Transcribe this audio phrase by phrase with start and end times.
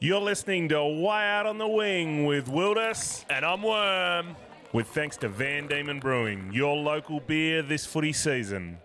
[0.00, 3.24] You're listening to Way Out on the Wing with Wilders.
[3.30, 4.36] And I'm Worm.
[4.72, 8.78] With thanks to Van Diemen Brewing, your local beer this footy season.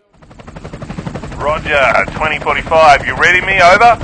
[1.36, 3.60] Roger, 2045, you ready me?
[3.60, 3.98] Over?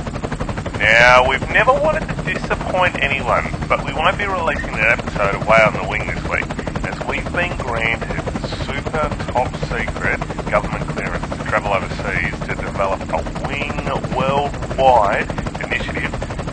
[0.79, 5.47] Now, we've never wanted to disappoint anyone, but we won't be releasing an episode of
[5.47, 6.45] Way Out on the Wing this week,
[6.85, 8.21] as we've been granted
[8.65, 10.19] super top secret
[10.51, 13.71] government clearance to travel overseas to develop a wing
[14.15, 15.46] worldwide initiative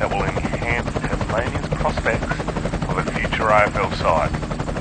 [0.05, 2.36] that will enhance Tasmania's prospects
[2.93, 4.29] of a future AFL side.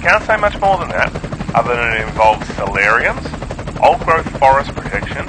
[0.02, 1.16] Can't say much more than that,
[1.56, 3.24] other than it involves solariums,
[3.80, 5.24] old growth forest protection,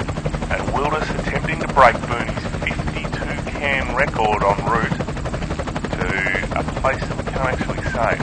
[0.51, 3.07] and Wilders attempting to break Booney's 52
[3.55, 4.99] can record en route
[5.95, 8.19] to a place that we can't actually say.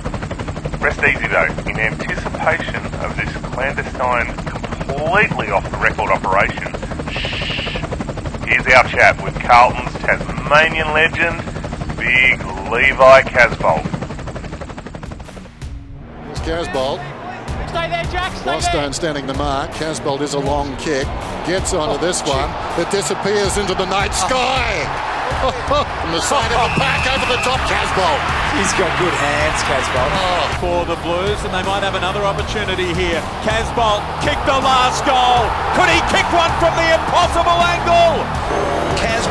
[0.77, 6.69] Rest easy though, in anticipation of this clandestine, completely off the record operation,
[7.09, 7.81] shh,
[8.45, 11.43] here's our chat with Carlton's Tasmanian legend,
[12.02, 13.87] Big Levi Casboult.
[16.27, 16.98] Here's Casboult.
[17.70, 18.34] Stay there, Jack.
[18.34, 19.70] Stay Wastone standing the mark.
[19.78, 21.06] Casboult is a long kick.
[21.47, 22.50] Gets onto this oh, one.
[22.83, 24.27] It disappears into the night ah.
[24.27, 24.70] sky.
[26.03, 28.22] From the side of the pack over the top, Casboult.
[28.59, 30.11] He's got good hands, Casboult.
[30.11, 30.59] Oh.
[30.59, 33.22] For the Blues, and they might have another opportunity here.
[33.47, 35.47] Casboult kicked the last goal.
[35.78, 38.72] Could he kick one from the impossible angle?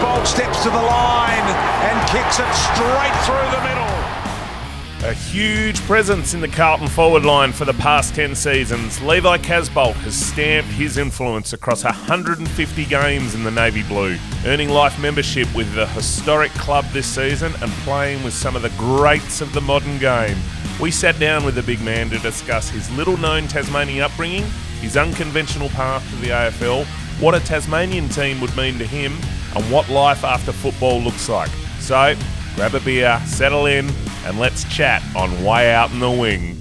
[0.02, 1.46] Casboult steps to the line
[1.86, 5.08] and kicks it straight through the middle.
[5.08, 9.94] A huge presence in the Carlton forward line for the past 10 seasons, Levi Casboult
[9.98, 15.72] has stamped his influence across 150 games in the Navy Blue, earning life membership with
[15.76, 20.00] the historic club this season and playing with some of the greats of the modern
[20.00, 20.38] game.
[20.80, 24.46] We sat down with the big man to discuss his little known Tasmanian upbringing,
[24.82, 26.86] his unconventional path to the AFL,
[27.22, 29.16] what a Tasmanian team would mean to him,
[29.56, 31.50] and what life after football looks like.
[31.80, 32.16] So,
[32.56, 33.90] grab a beer, settle in,
[34.26, 36.58] and let's chat on Way Out in the Wing.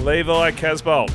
[0.00, 1.10] Levi Casboult,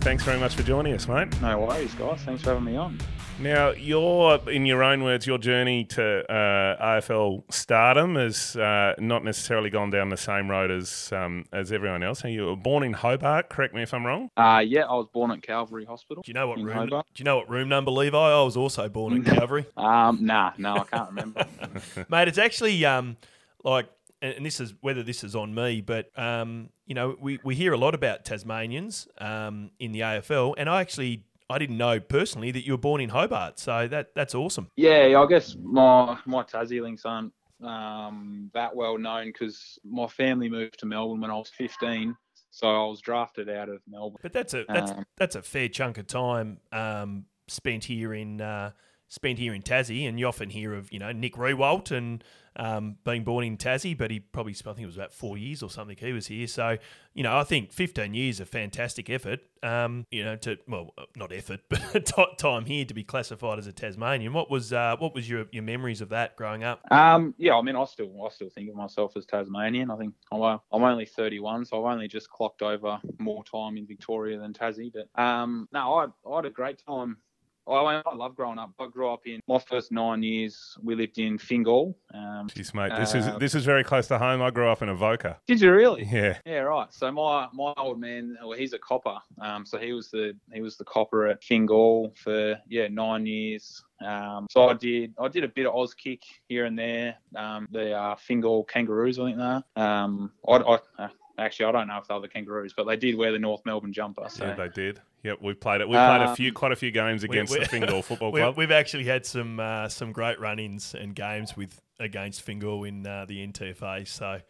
[0.00, 1.28] thanks very much for joining us, mate.
[1.40, 2.20] No worries, guys.
[2.20, 2.98] Thanks for having me on.
[3.40, 9.22] Now, your, in your own words, your journey to uh, AFL stardom has uh, not
[9.22, 12.24] necessarily gone down the same road as um, as everyone else.
[12.24, 14.30] You were born in Hobart, correct me if I'm wrong.
[14.36, 16.24] Uh, yeah, I was born at Calvary Hospital.
[16.24, 16.76] Do you know what room?
[16.76, 17.06] Hobart.
[17.14, 18.18] Do you know what room number, Levi?
[18.18, 21.46] I was also born at Calvary, Um, nah, no, I can't remember.
[22.08, 22.26] mate.
[22.26, 23.16] It's actually um,
[23.62, 23.88] like,
[24.20, 27.54] and and this is whether this is on me, but um, you know, we, we
[27.54, 31.98] hear a lot about Tasmanians um, in the AFL, and I actually I didn't know
[31.98, 34.70] personally that you were born in Hobart, so that that's awesome.
[34.76, 37.32] yeah, I guess my my Tassie links aren't
[37.62, 42.14] um, that well known because my family moved to Melbourne when I was 15,
[42.50, 44.18] so I was drafted out of Melbourne.
[44.22, 48.40] But that's a that's Um, that's a fair chunk of time um, spent here in
[48.40, 48.72] uh,
[49.08, 52.22] spent here in Tassie, and you often hear of you know Nick Riewoldt and
[52.58, 55.62] um, being born in Tassie, but he probably I think it was about four years
[55.62, 56.46] or something he was here.
[56.46, 56.78] So
[57.14, 59.40] you know I think 15 years a fantastic effort.
[59.62, 63.66] Um, you know to well not effort, but ti- time here to be classified as
[63.66, 64.32] a Tasmanian.
[64.32, 66.80] What was uh, what was your your memories of that growing up?
[66.90, 69.90] Um, yeah, I mean, I still I still think of myself as Tasmanian.
[69.90, 70.42] I think I'm,
[70.72, 74.92] I'm only 31, so I've only just clocked over more time in Victoria than Tassie.
[74.92, 77.18] But um, no, I, I had a great time.
[77.68, 78.70] I, I love growing up.
[78.80, 80.76] I grew up in my first nine years.
[80.82, 81.96] We lived in Fingal.
[82.14, 84.40] Um, Jeez, mate, this is Uh, this is very close to home.
[84.42, 85.38] I grew up in Avoca.
[85.46, 86.04] did you really?
[86.10, 86.92] Yeah, Yeah, right.
[86.92, 89.18] So my my old man, well, he's a copper.
[89.40, 93.84] Um, so he was the he was the copper at Fingal for yeah nine years.
[94.04, 97.16] Um, so I did I did a bit of Auskick here and there.
[97.36, 99.64] Um, the uh, Fingal Kangaroos, I think they are.
[99.76, 101.08] Um, I, I uh,
[101.38, 103.62] actually I don't know if they were the Kangaroos, but they did wear the North
[103.66, 104.26] Melbourne jumper.
[104.28, 105.00] So yeah, they did.
[105.24, 105.88] Yep, we played it.
[105.88, 108.56] We played a Um, few, quite a few games against we- the Fingal Football Club.
[108.56, 113.24] we've actually had some uh, some great run-ins and games with against Fingal in uh,
[113.26, 114.06] the NTFA.
[114.06, 114.40] So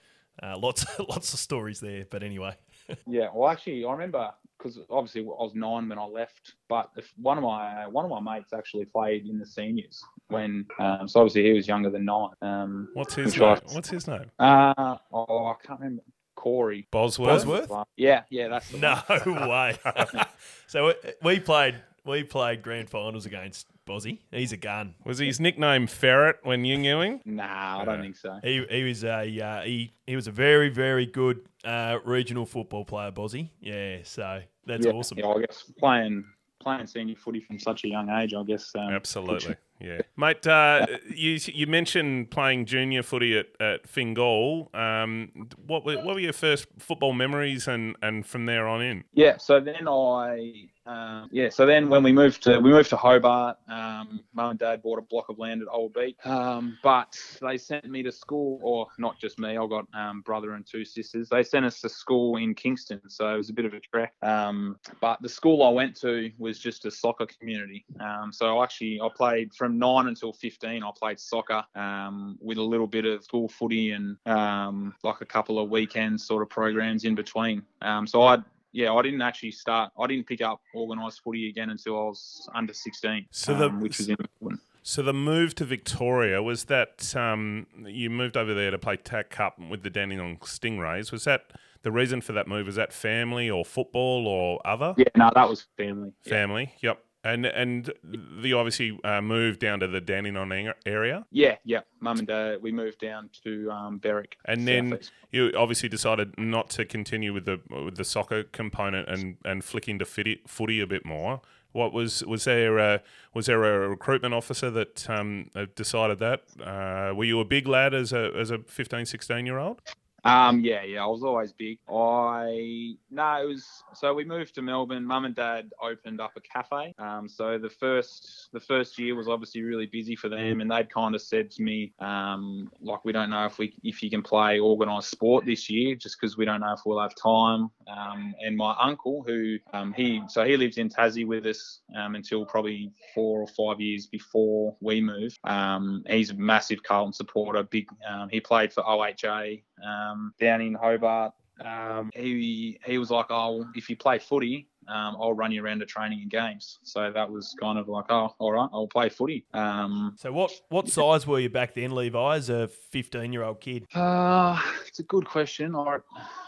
[0.43, 2.05] uh, lots lots of stories there.
[2.11, 2.55] But anyway,
[3.07, 7.13] yeah, well actually I remember because obviously I was nine when I left, but if
[7.17, 11.21] one of my one of my mates actually played in the seniors when um, so
[11.21, 12.29] obviously he was younger than nine.
[12.43, 13.45] Um, What's his name?
[13.49, 14.31] I- What's his name?
[14.39, 16.03] Uh, oh, I can't remember.
[16.39, 16.87] Corey.
[16.93, 17.45] Bosworth.
[17.45, 17.87] Bosworth?
[17.97, 18.95] Yeah, yeah, that's the no
[19.25, 19.49] one.
[19.49, 19.77] way.
[20.69, 21.75] so we- we played
[22.05, 24.21] we played grand finals against Bozzy.
[24.31, 24.95] He's a gun.
[25.05, 27.21] Was his nickname Ferret when you knew him?
[27.25, 28.39] Nah, I don't think so.
[28.43, 32.85] He, he was a uh, he he was a very very good uh, regional football
[32.85, 33.51] player, Bozzy.
[33.61, 35.19] Yeah, so that's yeah, awesome.
[35.19, 36.25] Yeah, I guess playing
[36.61, 38.71] playing senior footy from such a young age, I guess.
[38.77, 39.57] Um, Absolutely.
[39.81, 40.47] Yeah, mate.
[40.47, 44.71] Uh, you you mentioned playing junior footy at, at Fingal.
[44.75, 49.05] Um, what were what were your first football memories, and, and from there on in?
[49.13, 52.97] Yeah, so then I um, yeah, so then when we moved to we moved to
[52.97, 57.15] Hobart, um, mum and dad bought a block of land at Old Beach, um, but
[57.43, 59.59] they sent me to school, or not just me.
[59.59, 61.29] I've got um, brother and two sisters.
[61.29, 64.15] They sent us to school in Kingston, so it was a bit of a trek.
[64.23, 67.85] Um, but the school I went to was just a soccer community.
[68.01, 70.83] Um, so actually, I played from nine until fifteen.
[70.83, 75.27] I played soccer um, with a little bit of school footy and um, like a
[75.27, 77.63] couple of weekend sort of programs in between.
[77.83, 78.39] Um, so I
[78.73, 79.93] yeah, I didn't actually start.
[79.99, 83.81] I didn't pick up organised footy again until I was under 16, So the- um,
[83.81, 84.61] which was important.
[84.83, 89.29] So the move to Victoria was that um, you moved over there to play TAC
[89.29, 91.13] Cup with the Dandenong Stingrays.
[91.13, 92.67] Was that the reason for that move?
[92.67, 94.95] Was that family or football or other?
[94.97, 96.13] Yeah, no, that was family.
[96.25, 96.31] Yeah.
[96.31, 96.75] Family.
[96.81, 97.05] Yep.
[97.25, 101.81] And and the obviously uh, moved down to the Dandenong area, Yeah, yeah.
[102.01, 104.37] Mum and dad, we moved down to um, Berwick.
[104.45, 105.13] and then southeast.
[105.33, 109.89] you obviously decided not to continue with the with the soccer component and, and flick
[109.89, 111.41] into footy, footy a bit more.
[111.73, 113.03] What was was there a,
[113.35, 116.45] was there a recruitment officer that um, decided that?
[116.63, 119.83] Uh, were you a big lad as a as a 15, 16 year old?
[120.25, 121.79] Um, yeah, yeah, I was always big.
[121.89, 125.05] I no, it was so we moved to Melbourne.
[125.05, 126.95] Mum and Dad opened up a cafe.
[126.99, 130.93] Um, so the first the first year was obviously really busy for them, and they'd
[130.93, 134.23] kind of said to me, um, like we don't know if we if you can
[134.23, 137.71] play organised sport this year, just because we don't know if we'll have time.
[137.87, 142.17] Um, and my uncle, who um, he so he lives in Tassie with us um,
[142.17, 145.39] until probably four or five years before we moved.
[145.45, 147.63] Um, he's a massive Carlton supporter.
[147.63, 151.33] Big, um, he played for OHA um, down in Hobart.
[151.65, 155.81] Um, he he was like, oh, if you play footy, um, I'll run you around
[155.81, 156.79] to training and games.
[156.85, 159.45] So that was kind of like, oh, all right, I'll play footy.
[159.55, 163.61] Um, So what what size were you back then, Levi, as a 15 year old
[163.61, 163.87] kid?
[163.93, 165.75] uh, it's a good question.
[165.75, 165.97] I,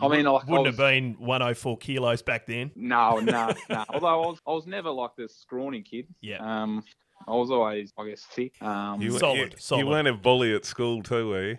[0.01, 2.71] I mean, like, I Wouldn't was- have been 104 kilos back then.
[2.77, 3.85] No, no, no.
[3.89, 6.07] Although I was, I was never like the scrawny kid.
[6.21, 6.39] Yeah.
[6.39, 6.85] Um,
[7.27, 8.61] I was always, I guess, thick.
[8.63, 9.81] Um, You, Solid, you, solid.
[9.81, 11.59] You weren't a bully at school too, were you?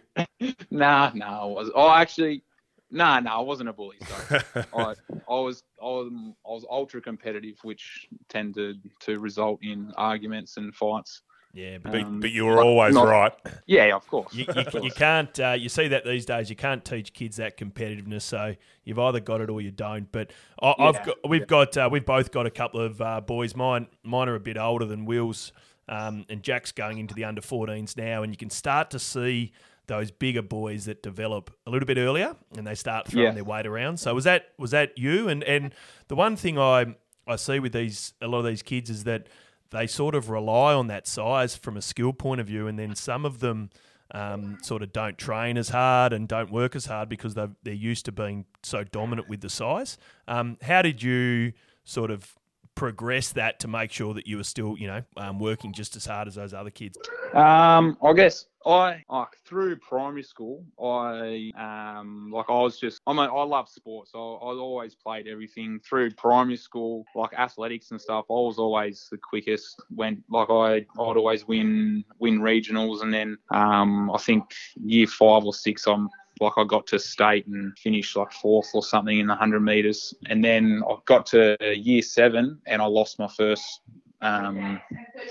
[0.72, 1.72] Nah, nah, I was.
[1.76, 2.44] Oh, actually,
[2.90, 3.98] nah, nah, I wasn't a bully.
[4.06, 4.40] So
[4.76, 4.84] I, I
[5.28, 6.12] was, I was,
[6.46, 11.22] I was ultra competitive, which tended to result in arguments and fights.
[11.54, 13.34] Yeah, but But, Um, but you were not- always not- right.
[13.66, 14.34] Yeah, of course.
[14.36, 14.84] you, of course.
[14.84, 18.56] you can't uh, you see that these days you can't teach kids that competitiveness so
[18.86, 20.32] you've either got it or you don't but
[20.62, 23.56] I, I've Yeah, got we've got uh, we've both got a couple of uh, boys
[23.56, 25.52] mine mine are a bit older than Will's
[25.90, 29.52] um, and Jack's going into the under 14s now and you can start to see
[29.88, 33.34] those bigger boys that develop a little bit earlier and they start throwing Yeah.
[33.34, 35.74] their weight around so was that was that you and and
[36.08, 36.96] the one thing I
[37.28, 39.28] I see with these a lot of these kids is that
[39.72, 42.96] they sort of rely on that size from a skill point of view, and then
[42.96, 43.70] some of them
[44.14, 48.06] um, sort of don't train as hard and don't work as hard because they're used
[48.06, 49.98] to being so dominant with the size.
[50.28, 51.54] Um, how did you
[51.84, 52.36] sort of
[52.76, 56.06] progress that to make sure that you were still, you know, um, working just as
[56.06, 56.98] hard as those other kids?
[57.34, 60.64] Um, I guess I like through primary school.
[60.82, 64.12] I um like I was just I mean I love sports.
[64.12, 68.26] So I always played everything through primary school, like athletics and stuff.
[68.30, 69.82] I was always the quickest.
[69.96, 74.44] Went like I I'd always win win regionals, and then um I think
[74.84, 76.10] year five or six I'm
[76.42, 80.14] like I got to state and finished like fourth or something in the hundred meters,
[80.28, 83.82] and then I got to year seven and I lost my first
[84.22, 84.80] um,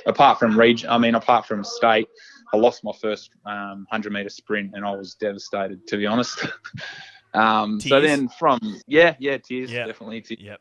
[0.07, 2.09] apart from region, I mean, apart from state,
[2.53, 6.47] I lost my first um, 100 meter sprint and I was devastated, to be honest.
[7.35, 9.87] um, so then from, yeah, yeah, tears, Yeah.
[9.87, 10.23] definitely.
[10.23, 10.61] Te- Yep.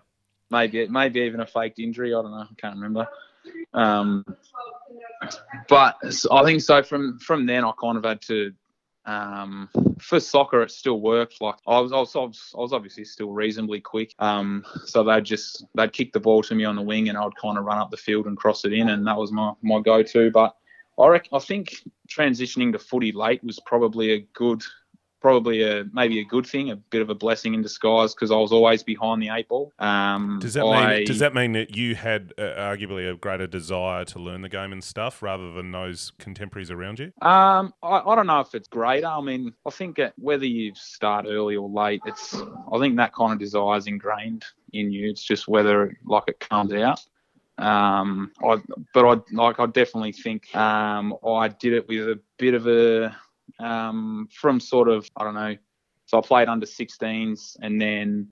[0.51, 2.13] Maybe, maybe even a faked injury.
[2.13, 2.38] I don't know.
[2.38, 3.08] I can't remember.
[3.74, 4.25] Um,
[5.68, 5.98] but
[6.32, 6.82] I think so.
[6.82, 8.51] From from then, I kind of had to.
[9.10, 11.42] Um, for soccer, it still worked.
[11.42, 14.13] Like I was, I was, I was, obviously still reasonably quick.
[14.20, 17.36] Um, so they'd just they'd kick the ball to me on the wing, and I'd
[17.42, 19.80] kind of run up the field and cross it in, and that was my my
[19.80, 20.30] go-to.
[20.30, 20.56] But
[21.00, 24.62] I I think transitioning to footy late was probably a good,
[25.22, 28.36] probably a maybe a good thing, a bit of a blessing in disguise because I
[28.38, 29.72] was always behind the eight ball.
[29.80, 33.48] Um, Does that I- mean does that mean that you had uh, arguably a greater
[33.48, 37.12] desire to learn the game and stuff rather than those contemporaries around you?
[37.22, 39.08] Um, I, I don't know if it's greater.
[39.08, 42.36] I mean, I think whether you start early or late, it's
[42.72, 45.10] I think that kind of desire is ingrained in you.
[45.10, 47.00] It's just whether like it comes out.
[47.58, 48.56] Um, I,
[48.94, 53.14] but I like I definitely think um, I did it with a bit of a
[53.60, 55.56] um, from sort of I don't know
[56.06, 58.32] So I played under 16s, and then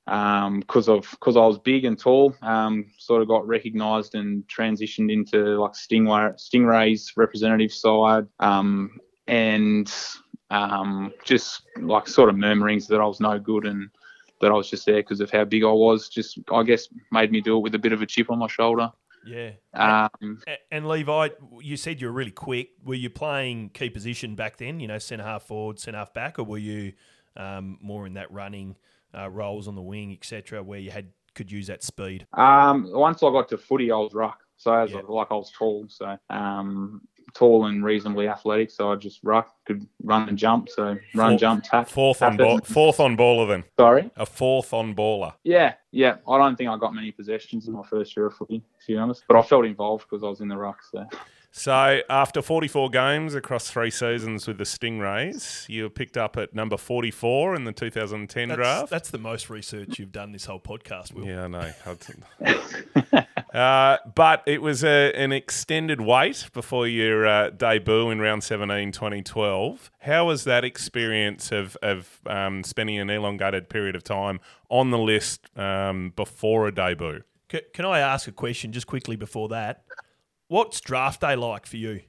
[0.61, 5.11] because of because I was big and tall, um, sort of got recognised and transitioned
[5.11, 9.93] into like Stingray Stingrays representative side, um, and
[10.49, 13.89] um, just like sort of murmurings that I was no good and
[14.41, 16.09] that I was just there because of how big I was.
[16.09, 18.47] Just I guess made me do it with a bit of a chip on my
[18.47, 18.91] shoulder.
[19.25, 19.51] Yeah.
[19.73, 21.29] Um, A- And Levi,
[21.61, 22.69] you said you were really quick.
[22.83, 24.79] Were you playing key position back then?
[24.79, 26.93] You know, centre half forward, centre half back, or were you
[27.35, 28.75] um, more in that running
[29.17, 32.25] uh, roles on the wing, etc., where you had could use that speed?
[32.33, 34.39] Um, once I got to footy, I was ruck.
[34.55, 35.01] So as Yeah.
[35.07, 37.01] like I was tall, so um,
[37.33, 38.71] tall and reasonably athletic.
[38.71, 40.69] So I just ruck, could run and jump.
[40.69, 41.87] So run, Four- jump, tap.
[41.89, 43.63] Fourth on ball, fourth on baller then.
[43.79, 44.09] Sorry.
[44.15, 45.33] A fourth on baller.
[45.43, 46.15] Yeah, yeah.
[46.27, 48.97] I don't think I got many possessions in my first year of footy, to be
[48.97, 49.23] honest.
[49.27, 50.79] But I felt involved because I was in the ruck.
[50.91, 51.05] So
[51.51, 56.53] So after 44 games across three seasons with the Stingrays, you were picked up at
[56.53, 58.89] number 44 in the 2010 That's, draft.
[58.89, 61.13] that's the most research you've done this whole podcast.
[61.13, 61.25] Will.
[61.25, 63.23] Yeah, I know.
[63.53, 68.91] uh, but it was a, an extended wait before your uh, debut in round 17,
[68.91, 69.91] 2012.
[69.99, 74.39] How was that experience of, of um, spending an elongated period of time
[74.69, 77.23] on the list um, before a debut?
[77.51, 79.83] C- can I ask a question just quickly before that?
[80.49, 82.01] What's draft day like for you?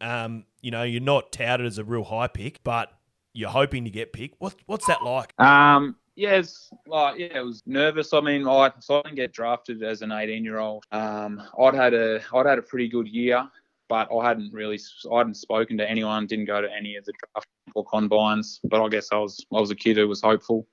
[0.00, 2.92] Um, you know, you're not touted as a real high pick, but
[3.32, 4.40] you're hoping to get picked.
[4.40, 5.38] What, what's that like?
[5.40, 8.12] Um, it's like yeah, it was nervous.
[8.12, 10.84] I mean, I so I didn't get drafted as an 18 year old.
[10.92, 13.48] Um, I'd had a I'd had a pretty good year,
[13.88, 14.78] but I hadn't really
[15.12, 16.26] I hadn't spoken to anyone.
[16.26, 18.60] Didn't go to any of the draft or combines.
[18.64, 20.66] But I guess I was I was a kid who was hopeful.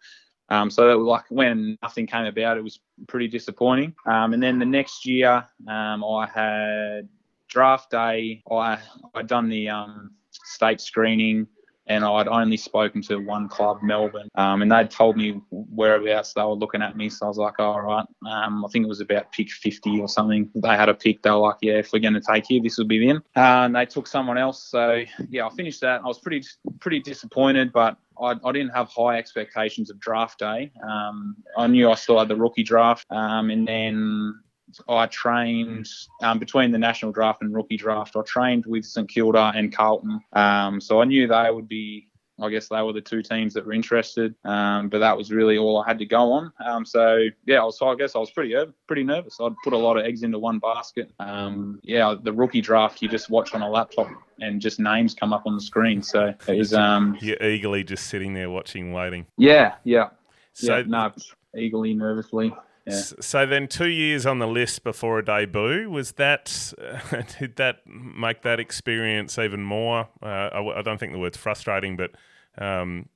[0.49, 3.95] Um, so that was like when nothing came about, it was pretty disappointing.
[4.05, 7.07] Um, and then the next year, um, I had
[7.47, 8.43] draft day.
[8.51, 8.79] I
[9.15, 11.47] I'd done the um, state screening
[11.91, 16.41] and I'd only spoken to one club, Melbourne, um, and they'd told me whereabouts they
[16.41, 17.09] were looking at me.
[17.09, 18.05] So I was like, all right.
[18.25, 20.49] Um, I think it was about pick 50 or something.
[20.55, 21.21] They had a pick.
[21.21, 23.17] They were like, yeah, if we're going to take you, this will be in.
[23.35, 24.63] Uh, and they took someone else.
[24.63, 26.01] So yeah, I finished that.
[26.01, 26.45] I was pretty
[26.79, 30.71] pretty disappointed, but I, I didn't have high expectations of draft day.
[30.83, 34.39] Um, I knew I still had the rookie draft, um, and then
[34.87, 35.87] I trained
[36.21, 38.15] um, between the national draft and rookie draft.
[38.15, 42.07] I trained with St Kilda and Carlton, um, so I knew they would be.
[42.39, 45.59] I guess they were the two teams that were interested, um, but that was really
[45.59, 46.51] all I had to go on.
[46.65, 48.55] Um, so yeah, I, was, so I guess I was pretty
[48.87, 49.37] pretty nervous.
[49.39, 51.11] I'd put a lot of eggs into one basket.
[51.19, 54.07] Um, yeah, the rookie draft you just watch on a laptop
[54.39, 56.01] and just names come up on the screen.
[56.01, 59.27] So it was um, You're eagerly just sitting there watching, waiting.
[59.37, 60.09] yeah, yeah,
[60.53, 60.83] So, yeah.
[60.87, 61.11] No,
[61.55, 62.55] eagerly, nervously.
[62.85, 63.01] Yeah.
[63.19, 66.73] So then, two years on the list before a debut was that?
[66.81, 70.09] Uh, did that make that experience even more?
[70.21, 72.11] Uh, I, I don't think the word's frustrating, but
[72.57, 73.07] um,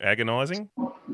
[0.00, 0.68] agonising.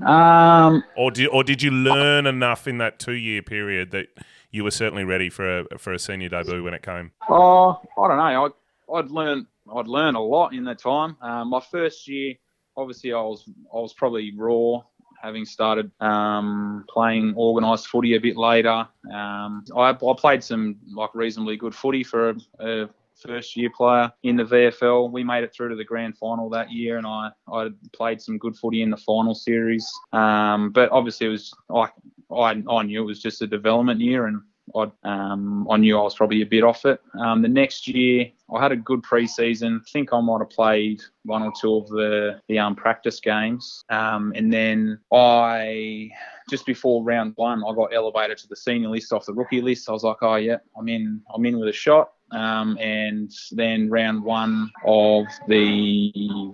[0.04, 4.08] Um, Or did or did you learn enough in that two year period that
[4.50, 7.12] you were certainly ready for a for a senior debut when it came?
[7.28, 8.52] Oh, I don't know.
[8.92, 11.16] I, I'd learned I'd learned a lot in that time.
[11.20, 12.34] Um, my first year,
[12.76, 14.82] obviously, I was I was probably raw,
[15.22, 18.86] having started um, playing organised footy a bit later.
[19.12, 22.88] Um, I, I played some like reasonably good footy for a, a
[23.20, 25.10] first year player in the VFL.
[25.10, 28.38] We made it through to the grand final that year, and I I played some
[28.38, 29.90] good footy in the final series.
[30.12, 31.88] Um, but obviously, it was I
[32.34, 34.40] I, I knew it was just a development year, and
[34.74, 37.00] I, um, I knew I was probably a bit off it.
[37.18, 39.86] Um, the next year, I had a good preseason.
[39.88, 44.32] Think I might have played one or two of the the um, practice games, um,
[44.34, 46.10] and then I
[46.48, 49.88] just before round one, I got elevated to the senior list off the rookie list.
[49.88, 51.22] I was like, oh yeah, I'm in.
[51.34, 52.12] I'm in with a shot.
[52.32, 56.12] Um, and then round one of the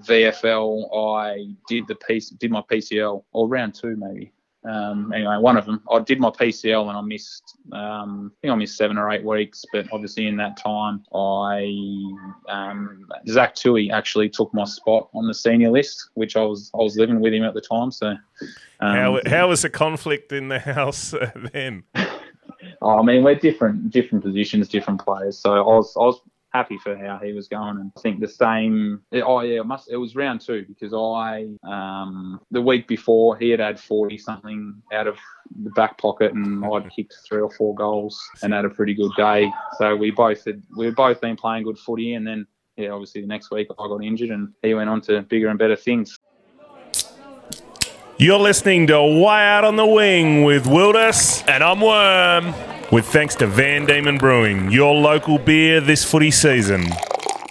[0.09, 4.33] VFL, I did the piece, did my PCL, or round two maybe.
[4.67, 5.81] Um, anyway, one of them.
[5.91, 9.25] I did my PCL and I missed, um, I think I missed seven or eight
[9.25, 9.65] weeks.
[9.73, 11.71] But obviously in that time, I
[12.49, 16.79] um, Zach Tuohy actually took my spot on the senior list, which I was I
[16.79, 17.91] was living with him at the time.
[17.91, 18.19] So um,
[18.81, 21.85] How how was the conflict in the house uh, then?
[22.83, 25.39] I mean, we're different, different positions, different players.
[25.39, 26.21] So I was, I was
[26.57, 29.03] happy for how he was going, and I think the same.
[29.13, 29.91] Oh yeah, it must.
[29.91, 34.75] It was round two because I, um, the week before he had had forty something
[34.93, 35.19] out of
[35.63, 39.13] the back pocket, and I'd kicked three or four goals and had a pretty good
[39.17, 39.51] day.
[39.79, 42.47] So we both had, we both been playing good footy, and then
[42.77, 45.59] yeah, obviously the next week I got injured, and he went on to bigger and
[45.59, 46.19] better things.
[48.19, 52.76] You're listening to Way Out on the Wing with Wilders And I'm Worm.
[52.93, 56.85] With thanks to Van Diemen Brewing, your local beer this footy season.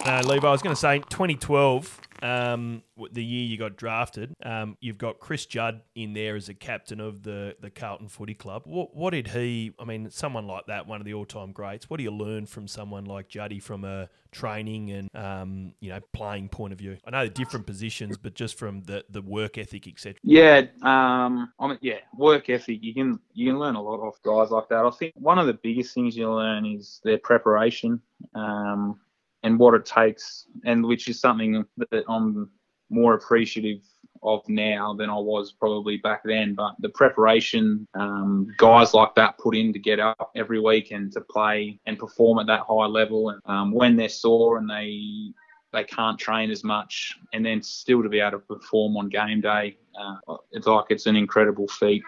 [0.04, 4.34] Uh, Levi, I was going to say 2012, um, the year you got drafted.
[4.42, 8.34] Um, you've got Chris Judd in there as a captain of the, the Carlton Footy
[8.34, 8.62] Club.
[8.64, 9.72] What, what did he?
[9.78, 11.88] I mean, someone like that, one of the all time greats.
[11.88, 16.00] What do you learn from someone like Juddy from a training and um, you know
[16.12, 16.96] playing point of view?
[17.06, 20.18] I know the different positions, but just from the, the work ethic, etc.
[20.22, 22.78] Yeah, um, I mean, yeah, work ethic.
[22.82, 24.84] You can you can learn a lot off guys like that.
[24.84, 28.00] I think one of the biggest things you learn is their preparation.
[28.34, 29.00] Um,
[29.46, 32.50] and what it takes, and which is something that I'm
[32.90, 33.80] more appreciative
[34.24, 36.54] of now than I was probably back then.
[36.54, 41.12] But the preparation um, guys like that put in to get up every week and
[41.12, 45.32] to play and perform at that high level, and um, when they're sore and they
[45.72, 49.40] they can't train as much, and then still to be able to perform on game
[49.40, 52.02] day, uh, it's like it's an incredible feat.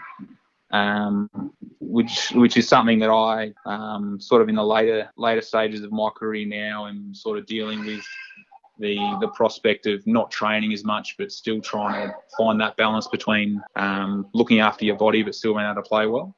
[0.70, 1.30] Um,
[1.80, 5.92] which which is something that I um, sort of in the later later stages of
[5.92, 8.04] my career now am sort of dealing with
[8.78, 13.08] the the prospect of not training as much, but still trying to find that balance
[13.08, 16.36] between um, looking after your body but still being able to play well.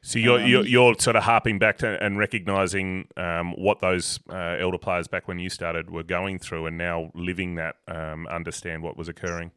[0.00, 4.56] So you're, you're, you're, sort of harping back to and recognizing um, what those uh,
[4.58, 8.82] elder players back when you started were going through, and now living that, um, understand
[8.82, 9.50] what was occurring.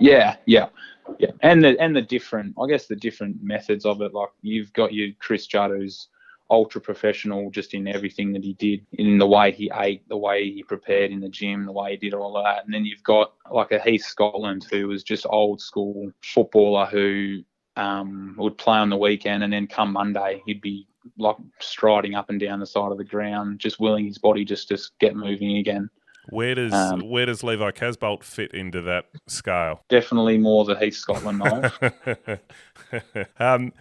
[0.00, 0.68] Yeah, yeah,
[1.18, 4.14] yeah, and the and the different, I guess, the different methods of it.
[4.14, 6.08] Like you've got your Chris Judd, who's
[6.50, 10.50] ultra professional just in everything that he did, in the way he ate, the way
[10.50, 12.64] he prepared in the gym, the way he did all of that.
[12.64, 17.42] And then you've got like a Heath Scotland, who was just old school footballer who
[17.76, 20.86] um, would play on the weekend, and then come Monday, he'd be
[21.18, 24.68] like striding up and down the side of the ground, just willing his body just
[24.68, 25.88] to get moving again.
[26.28, 29.82] Where does um, where does Levi Casboult fit into that scale?
[29.88, 31.42] Definitely more the Heath Scotland
[33.38, 33.72] um,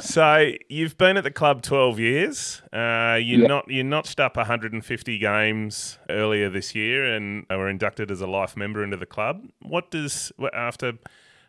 [0.00, 2.62] so you've been at the club twelve years.
[2.72, 3.46] Uh, you yeah.
[3.46, 8.56] not you notched up 150 games earlier this year and were inducted as a life
[8.56, 9.46] member into the club.
[9.60, 10.94] What does after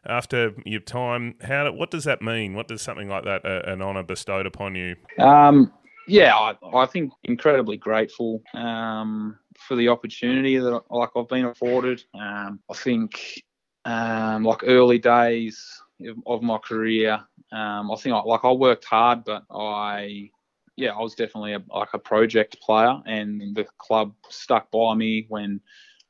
[0.05, 1.35] after your time?
[1.41, 2.53] How what does that mean?
[2.53, 4.97] What does something like that uh, an honour bestowed upon you?
[5.19, 5.71] Um,
[6.07, 12.03] yeah, I, I think incredibly grateful um, for the opportunity that like I've been afforded.
[12.13, 13.43] Um, I think
[13.85, 15.81] um, like early days
[16.25, 17.19] of my career,
[17.51, 20.29] um, I think I, like I worked hard, but I
[20.75, 25.25] yeah I was definitely a, like a project player, and the club stuck by me
[25.29, 25.61] when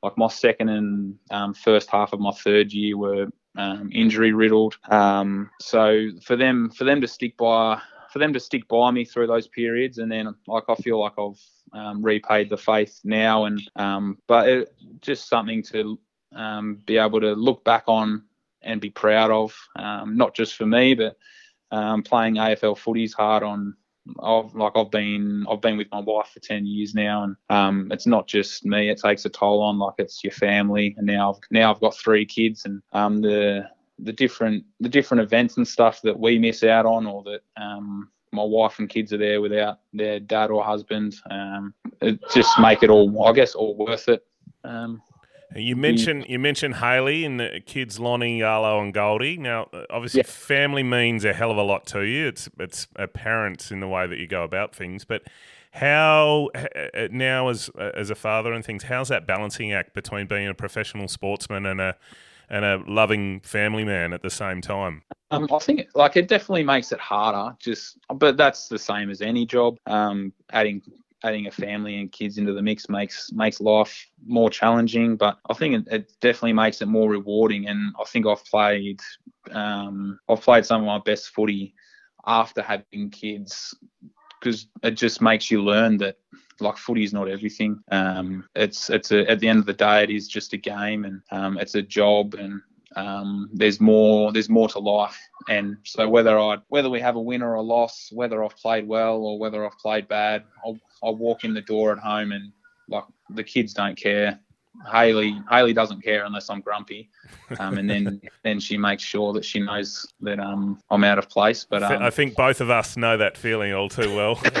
[0.02, 4.76] like my second and um, first half of my third year were um, injury riddled.
[4.90, 7.80] Um, so for them for them to stick by
[8.14, 11.14] for them to stick by me through those periods, and then like I feel like
[11.18, 15.98] I've um, repaid the faith now, and um, but it, just something to
[16.32, 18.22] um, be able to look back on
[18.62, 21.16] and be proud of, um, not just for me, but
[21.72, 23.74] um, playing AFL footy's hard on.
[24.22, 27.88] I've like I've been I've been with my wife for ten years now, and um,
[27.90, 28.90] it's not just me.
[28.90, 31.96] It takes a toll on like it's your family, and now I've now I've got
[31.96, 32.80] three kids, and
[33.24, 37.40] the the different the different events and stuff that we miss out on, or that
[37.56, 41.14] um, my wife and kids are there without their dad or husband.
[41.30, 44.26] Um, it just make it all, I guess, all worth it.
[44.64, 45.00] Um,
[45.56, 49.36] you mentioned you mentioned Haley and the kids Lonnie, Arlo, and Goldie.
[49.36, 50.26] Now, obviously, yeah.
[50.26, 52.26] family means a hell of a lot to you.
[52.26, 55.22] It's it's apparent in the way that you go about things, but
[55.70, 60.48] how uh, now as as a father and things, how's that balancing act between being
[60.48, 61.96] a professional sportsman and a
[62.50, 65.02] and a loving family man at the same time?
[65.30, 67.56] Um, I think like it definitely makes it harder.
[67.58, 69.78] Just, but that's the same as any job.
[69.86, 70.82] Um, adding
[71.24, 75.16] adding a family and kids into the mix makes makes life more challenging.
[75.16, 77.66] But I think it, it definitely makes it more rewarding.
[77.66, 79.00] And I think I've played
[79.50, 81.74] um, I've played some of my best footy
[82.26, 83.74] after having kids
[84.44, 86.18] because it just makes you learn that
[86.60, 87.82] like footy is not everything.
[87.90, 91.04] Um, it's it's a, at the end of the day, it is just a game
[91.04, 92.60] and um, it's a job and
[92.94, 95.18] um, there's more there's more to life.
[95.48, 98.86] And so whether I whether we have a win or a loss, whether I've played
[98.86, 100.78] well or whether I've played bad, I'll,
[101.16, 102.52] walk in the door at home and
[102.88, 104.38] like the kids don't care.
[104.90, 107.10] Haley Haley doesn't care unless I'm grumpy,
[107.58, 111.28] um, and then then she makes sure that she knows that um, I'm out of
[111.28, 111.64] place.
[111.68, 114.40] But um, I think both of us know that feeling all too well.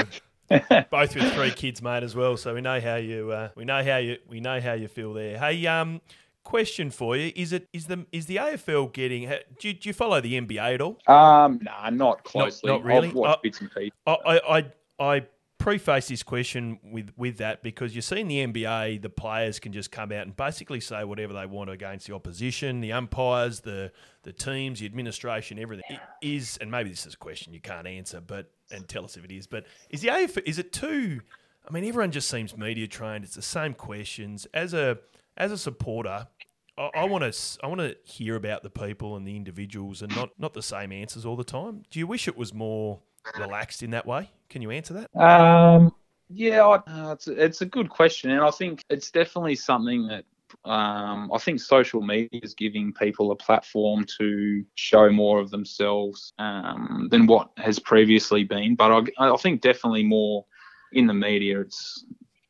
[0.90, 2.36] Both with three kids, mate, as well.
[2.36, 5.14] So we know how you uh, we know how you we know how you feel
[5.14, 5.38] there.
[5.38, 6.00] Hey, um,
[6.44, 9.28] question for you: Is it is the is the AFL getting?
[9.58, 10.98] Do you, do you follow the NBA at all?
[11.06, 12.70] Um, nah, not closely.
[12.70, 13.08] Not, not really.
[13.08, 13.92] I've watched bits and pieces.
[14.06, 14.64] I, I
[14.98, 15.26] I
[15.64, 19.72] preface this question with with that because you see in the NBA the players can
[19.72, 23.90] just come out and basically say whatever they want against the opposition, the umpires, the
[24.24, 25.84] the teams, the administration, everything.
[25.88, 29.16] It is and maybe this is a question you can't answer, but and tell us
[29.16, 29.46] if it is.
[29.46, 31.22] But is the AFL is it too
[31.66, 33.24] I mean, everyone just seems media trained.
[33.24, 34.46] It's the same questions.
[34.52, 34.98] As a
[35.36, 36.28] as a supporter,
[36.76, 40.30] I want to I want to hear about the people and the individuals, and not
[40.38, 41.84] not the same answers all the time.
[41.90, 43.00] Do you wish it was more
[43.38, 44.30] relaxed in that way?
[44.54, 45.20] Can you answer that?
[45.20, 45.92] Um,
[46.28, 50.24] yeah, I, uh, it's, it's a good question, and I think it's definitely something that
[50.64, 56.34] um, I think social media is giving people a platform to show more of themselves
[56.38, 58.76] um, than what has previously been.
[58.76, 60.44] But I, I think definitely more
[60.92, 62.04] in the media, it's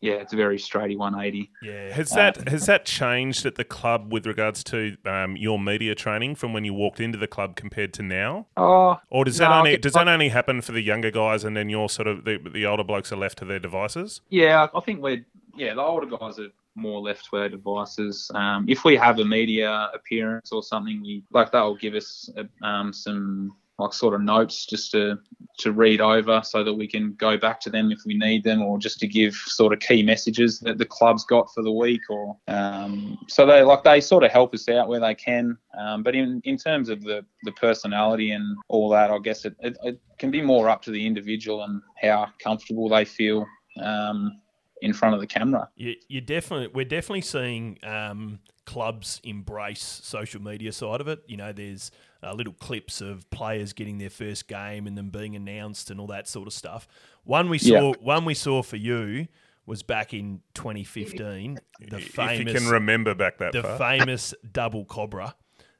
[0.05, 1.51] yeah, it's a very straighty 180.
[1.63, 1.91] Yeah.
[1.95, 6.35] Has that has that changed at the club with regards to um, your media training
[6.35, 8.47] from when you walked into the club compared to now?
[8.59, 11.71] Oh, or does that only does that only happen for the younger guys and then
[11.71, 14.21] you're sort of the, the older blokes are left to their devices?
[14.29, 15.25] Yeah, I think we're
[15.57, 18.31] yeah the older guys are more left to our devices.
[18.35, 22.29] Um, if we have a media appearance or something, we like that will give us
[22.63, 25.19] um, some like sort of notes just to
[25.59, 28.63] to read over so that we can go back to them if we need them
[28.63, 32.03] or just to give sort of key messages that the club's got for the week
[32.09, 36.03] or um, so they like they sort of help us out where they can um,
[36.03, 39.77] but in in terms of the the personality and all that I guess it, it,
[39.83, 43.47] it can be more up to the individual and how comfortable they feel
[43.81, 44.41] um,
[44.83, 45.69] in front of the camera.
[45.77, 51.23] You, you definitely, we're definitely seeing um, clubs embrace social media side of it.
[51.27, 51.91] You know, there's
[52.25, 56.07] uh, little clips of players getting their first game and them being announced and all
[56.09, 56.89] that sort of stuff.
[57.25, 57.95] One we saw, yeah.
[58.01, 59.29] one we saw for you
[59.67, 61.59] was back in 2015.
[61.81, 63.79] The famous, if famous, you can remember back that the far.
[63.79, 65.35] famous double cobra.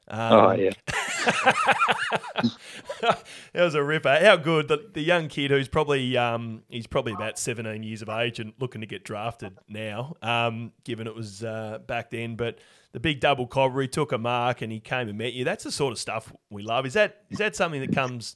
[0.07, 0.71] Um, oh yeah,
[3.01, 4.17] that was a ripper.
[4.21, 8.09] How good the, the young kid who's probably um, he's probably about seventeen years of
[8.09, 12.35] age and looking to get drafted now, um, given it was uh, back then.
[12.35, 12.59] But
[12.91, 15.43] the big double cobra, he took a mark and he came and met you.
[15.43, 16.85] That's the sort of stuff we love.
[16.85, 18.35] Is that is that something that comes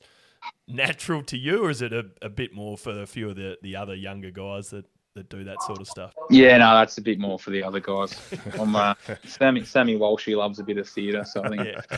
[0.67, 3.57] natural to you, or is it a, a bit more for a few of the,
[3.61, 6.13] the other younger guys that that do that sort of stuff.
[6.29, 8.15] Yeah, no, that's a bit more for the other guys.
[8.57, 8.93] Uh,
[9.25, 11.97] Sammy Sammy Walsh, he loves a bit of theatre, so I think yeah.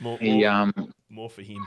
[0.00, 0.72] More, he, um,
[1.08, 1.64] more for him.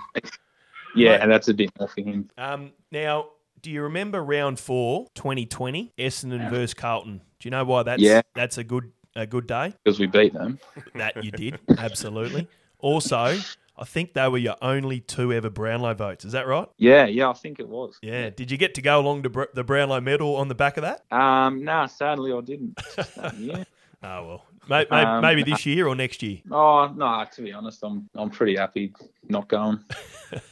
[0.95, 2.29] Yeah, and that's a bit more for him.
[2.37, 3.29] Um, now,
[3.61, 7.21] do you remember round four, 2020, Essendon versus Carlton?
[7.39, 8.21] Do you know why that's yeah.
[8.35, 9.73] that's a good a good day?
[9.83, 10.59] Because we beat them.
[10.95, 12.47] That you did, absolutely.
[12.79, 13.37] Also,
[13.77, 16.25] I think they were your only two ever Brownlow votes.
[16.25, 16.67] Is that right?
[16.77, 17.97] Yeah, yeah, I think it was.
[18.01, 18.29] Yeah.
[18.29, 21.03] Did you get to go along to the Brownlow medal on the back of that?
[21.11, 22.79] Um, no, sadly I didn't.
[23.39, 23.63] yeah.
[24.03, 26.39] Oh well, maybe, maybe, um, maybe, this year or next year.
[26.51, 28.93] Oh no, to be honest, I'm I'm pretty happy
[29.27, 29.79] not going.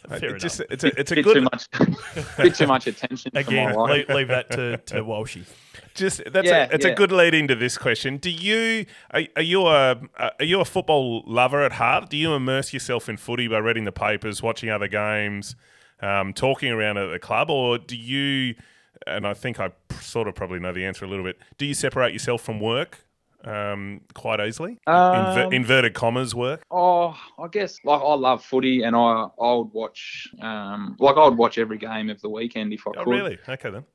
[0.10, 1.68] Fair it just, it's a it's a bit good too much,
[2.38, 3.32] bit too much attention.
[3.36, 5.46] Again, leave, leave, that to to Walshy.
[5.94, 6.92] Just that's yeah, a, it's yeah.
[6.92, 8.18] a good lead into this question.
[8.18, 12.10] Do you are, are you a are you a football lover at heart?
[12.10, 15.56] Do you immerse yourself in footy by reading the papers, watching other games,
[16.02, 18.56] um, talking around at the club, or do you?
[19.08, 21.38] And I think I sort of probably know the answer a little bit.
[21.58, 23.06] Do you separate yourself from work
[23.46, 24.78] um, quite easily?
[24.88, 26.62] Um, Inver- inverted commas work.
[26.72, 31.28] Oh, I guess like I love footy, and I I would watch um, like I
[31.28, 33.12] would watch every game of the weekend if I Oh, could.
[33.12, 33.38] really?
[33.48, 33.86] Okay then.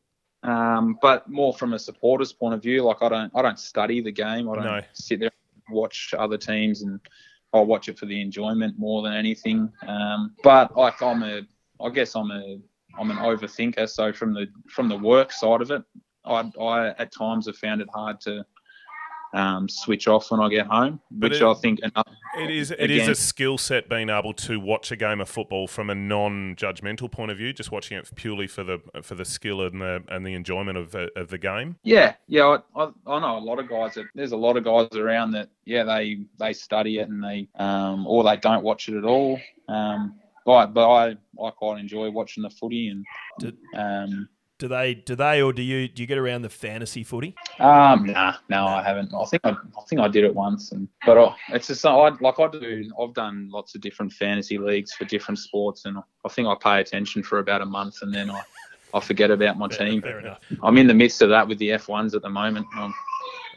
[0.43, 4.01] Um, but more from a supporter's point of view, like I don't I don't study
[4.01, 4.49] the game.
[4.49, 4.81] I don't No.
[4.93, 5.31] sit there
[5.67, 7.01] and watch other teams, and
[7.53, 9.73] I watch it for the enjoyment more than anything.
[9.87, 11.43] Um, but like I'm a
[11.81, 12.59] I guess I'm a
[12.99, 13.89] I'm an overthinker.
[13.89, 15.83] So from the from the work side of it,
[16.25, 18.45] I I at times have found it hard to
[19.37, 22.07] um, switch off when I get home, But which it- I think enough.
[22.39, 25.29] It is it is Again- a skill set being able to watch a game of
[25.29, 29.25] football from a non-judgmental point of view, just watching it purely for the for the
[29.25, 31.77] skill and the and the enjoyment of the, of the game.
[31.83, 33.95] Yeah, yeah, I, I, I know a lot of guys.
[33.95, 37.49] That, there's a lot of guys around that, yeah, they they study it and they,
[37.59, 39.39] um, or they don't watch it at all.
[39.69, 43.05] Um, but but I I quite enjoy watching the footy and,
[43.39, 44.95] Did- um, Do they?
[44.95, 45.43] Do they?
[45.43, 45.87] Or do you?
[45.87, 47.35] Do you get around the fantasy footy?
[47.59, 49.13] um, nah, no, I haven't.
[49.15, 51.93] I think I, I think I did it once, and but I, it's just I
[51.93, 52.91] like I do.
[53.01, 56.81] I've done lots of different fantasy leagues for different sports, and I think I pay
[56.81, 58.43] attention for about a month, and then I.
[58.95, 60.01] I forget about my team.
[60.01, 60.39] Fair enough.
[60.63, 62.67] I'm in the midst of that with the F1s at the moment.
[62.79, 62.95] Um,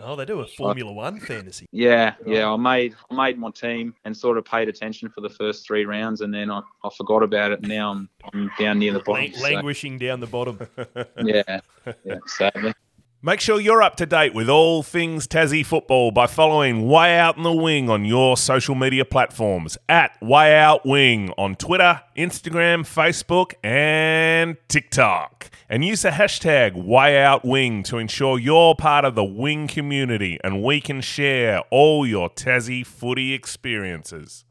[0.02, 1.68] Oh, they do a Formula One fantasy.
[1.72, 2.44] Yeah, yeah.
[2.44, 2.54] Oh.
[2.54, 5.86] I made I made my team and sort of paid attention for the first three
[5.86, 7.62] rounds, and then I, I forgot about it.
[7.62, 9.26] Now I'm, I'm down near the bottom.
[9.26, 10.60] Lang- so, languishing down the bottom.
[11.24, 11.60] yeah,
[12.04, 12.16] yeah.
[12.26, 12.74] Sadly.
[13.22, 17.36] Make sure you're up to date with all things Tassie football by following Way Out
[17.36, 22.88] in the Wing on your social media platforms at Way Out Wing on Twitter, Instagram,
[22.88, 25.52] Facebook, and TikTok.
[25.68, 30.40] And use the hashtag Way Out Wing to ensure you're part of the Wing community
[30.42, 34.46] and we can share all your Tassie footy experiences.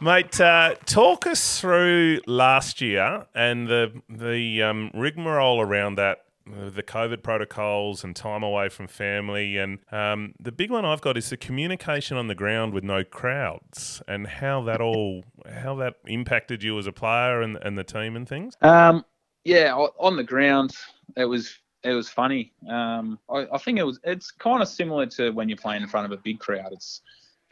[0.00, 6.18] Mate, uh, talk us through last year and the the um, rigmarole around that
[6.50, 9.56] the COVID protocols and time away from family.
[9.56, 13.04] And um, the big one I've got is the communication on the ground with no
[13.04, 15.24] crowds and how that all
[15.62, 18.56] how that impacted you as a player and, and the team and things.
[18.62, 19.04] Um,
[19.44, 20.72] yeah, on the ground,
[21.16, 22.52] it was it was funny.
[22.68, 25.88] Um, I, I think it was it's kind of similar to when you're playing in
[25.88, 26.72] front of a big crowd.
[26.72, 27.00] It's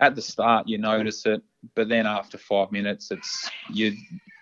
[0.00, 1.42] at the start you notice it,
[1.74, 3.96] but then after five minutes, it's you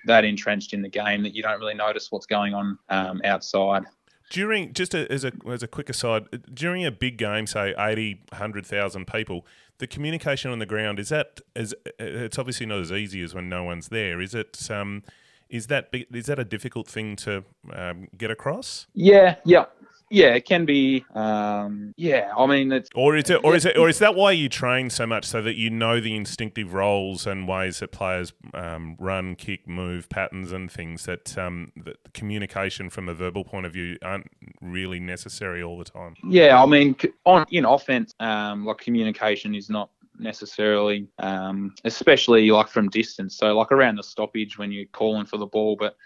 [0.07, 3.85] that entrenched in the game that you don't really notice what's going on um, outside.
[4.31, 8.23] During just a, as a as a quick aside, during a big game, say 80,
[8.31, 9.47] 100,000 people,
[9.79, 13.49] the communication on the ground is that is it's obviously not as easy as when
[13.49, 14.21] no one's there.
[14.21, 14.71] Is it?
[14.71, 15.03] Um,
[15.49, 18.87] is that is that a difficult thing to um, get across?
[18.95, 19.67] Yeah, yeah,
[20.11, 21.05] yeah, it can be.
[21.15, 24.33] Um, yeah, I mean, it's or is it, or is it, or is that why
[24.33, 28.33] you train so much so that you know the instinctive roles and ways that players
[28.55, 33.67] um, run, kick, move, patterns, and things that um, that communication from a verbal point
[33.67, 36.15] of view aren't really necessary all the time.
[36.29, 42.69] Yeah, I mean, on in offense, um, like communication is not necessarily, um, especially like
[42.69, 43.37] from distance.
[43.37, 45.97] So like around the stoppage when you're calling for the ball, but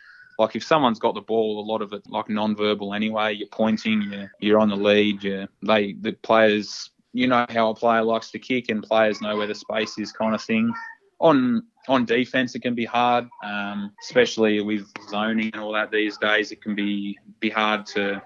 [0.40, 3.35] like if someone's got the ball, a lot of it like non-verbal anyway.
[3.35, 5.22] You're pointing, you're, you're on the lead.
[5.22, 9.37] You they the players, you know how a player likes to kick, and players know
[9.37, 10.72] where the space is, kind of thing.
[11.18, 16.16] On on defense, it can be hard, um, especially with zoning and all that these
[16.16, 16.53] days.
[16.53, 18.22] It can be be hard to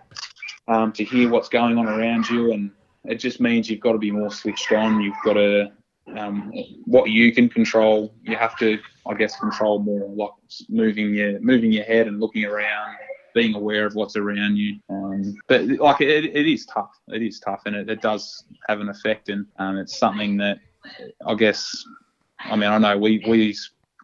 [0.68, 2.70] um, to hear what's going on around you, and
[3.06, 5.00] it just means you've got to be more switched on.
[5.00, 5.72] You've got to
[6.16, 6.52] um,
[6.84, 10.30] what you can control, you have to, I guess, control more, like
[10.68, 12.96] moving your moving your head and looking around,
[13.34, 14.78] being aware of what's around you.
[14.90, 16.98] Um, but like it, it is tough.
[17.08, 20.58] It is tough, and it, it does have an effect, and um, it's something that
[21.26, 21.84] I guess.
[22.40, 23.56] I mean, I know we we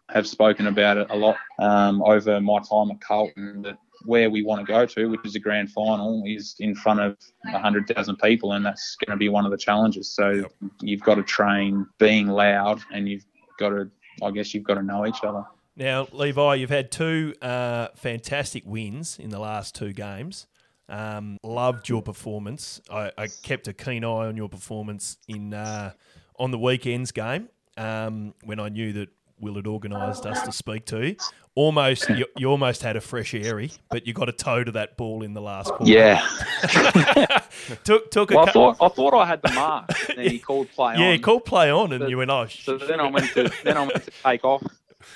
[0.09, 3.61] have spoken about it a lot um, over my time at Carlton.
[3.61, 6.99] That where we want to go to, which is a grand final, is in front
[6.99, 7.17] of
[7.51, 10.09] 100,000 people, and that's going to be one of the challenges.
[10.13, 10.51] So yep.
[10.81, 13.25] you've got to train being loud, and you've
[13.59, 13.89] got to,
[14.23, 15.43] I guess, you've got to know each other.
[15.75, 20.47] Now, Levi, you've had two uh, fantastic wins in the last two games.
[20.89, 22.81] Um, loved your performance.
[22.91, 25.93] I, I, kept a keen eye on your performance in uh,
[26.37, 29.09] on the weekend's game um, when I knew that
[29.41, 31.15] Will had organised us to speak to.
[31.53, 34.95] Almost, you, you, almost had a fresh airy, but you got a toe to that
[34.95, 35.91] ball in the last quarter.
[35.91, 36.25] Yeah.
[37.83, 38.29] took took.
[38.29, 39.89] Well, I thought I thought I had the mark.
[40.09, 41.01] And he called play on.
[41.01, 42.47] Yeah, he called play on, and so, you went, oh.
[42.47, 44.63] So then I went to then I went to take off.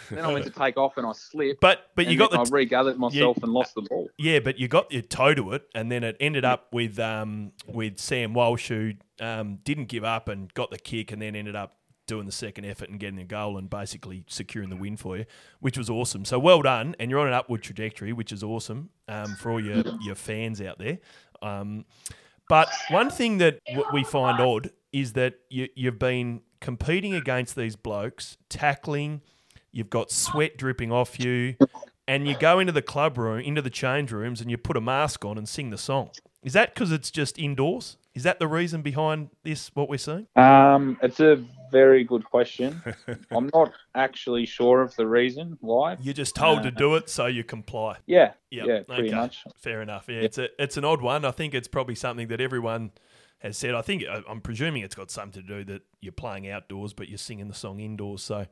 [0.10, 1.62] Then I went to take off and I slipped.
[1.62, 4.10] But but you got the I regathered myself yeah, and lost the ball.
[4.18, 7.52] Yeah, but you got your toe to it, and then it ended up with um
[7.68, 11.56] with Sam Walsh who um didn't give up and got the kick, and then ended
[11.56, 15.18] up doing the second effort and getting a goal and basically securing the win for
[15.18, 15.26] you,
[15.60, 16.26] which was awesome.
[16.26, 19.60] So well done, and you're on an upward trajectory, which is awesome um, for all
[19.60, 21.00] your your fans out there.
[21.42, 21.86] Um,
[22.50, 27.56] but one thing that w- we find odd is that you, you've been competing against
[27.56, 29.22] these blokes, tackling.
[29.72, 31.56] You've got sweat dripping off you,
[32.08, 34.82] and you go into the club room, into the change rooms, and you put a
[34.82, 36.12] mask on and sing the song.
[36.44, 37.98] Is that because it's just indoors?
[38.16, 39.70] Is that the reason behind this?
[39.74, 40.28] What we're seeing?
[40.38, 42.82] Um, it's a very good question.
[43.32, 45.98] I'm not actually sure of the reason why.
[46.02, 47.98] You're just told uh, to do it, so you comply.
[48.06, 48.68] Yeah, yep.
[48.68, 49.16] yeah, pretty okay.
[49.16, 49.44] much.
[49.58, 50.06] Fair enough.
[50.08, 50.24] Yeah, yep.
[50.24, 51.26] it's a it's an odd one.
[51.26, 52.92] I think it's probably something that everyone
[53.40, 53.76] has said.
[53.76, 57.18] I think I'm presuming it's got something to do that you're playing outdoors, but you're
[57.18, 58.24] singing the song indoors.
[58.24, 58.48] So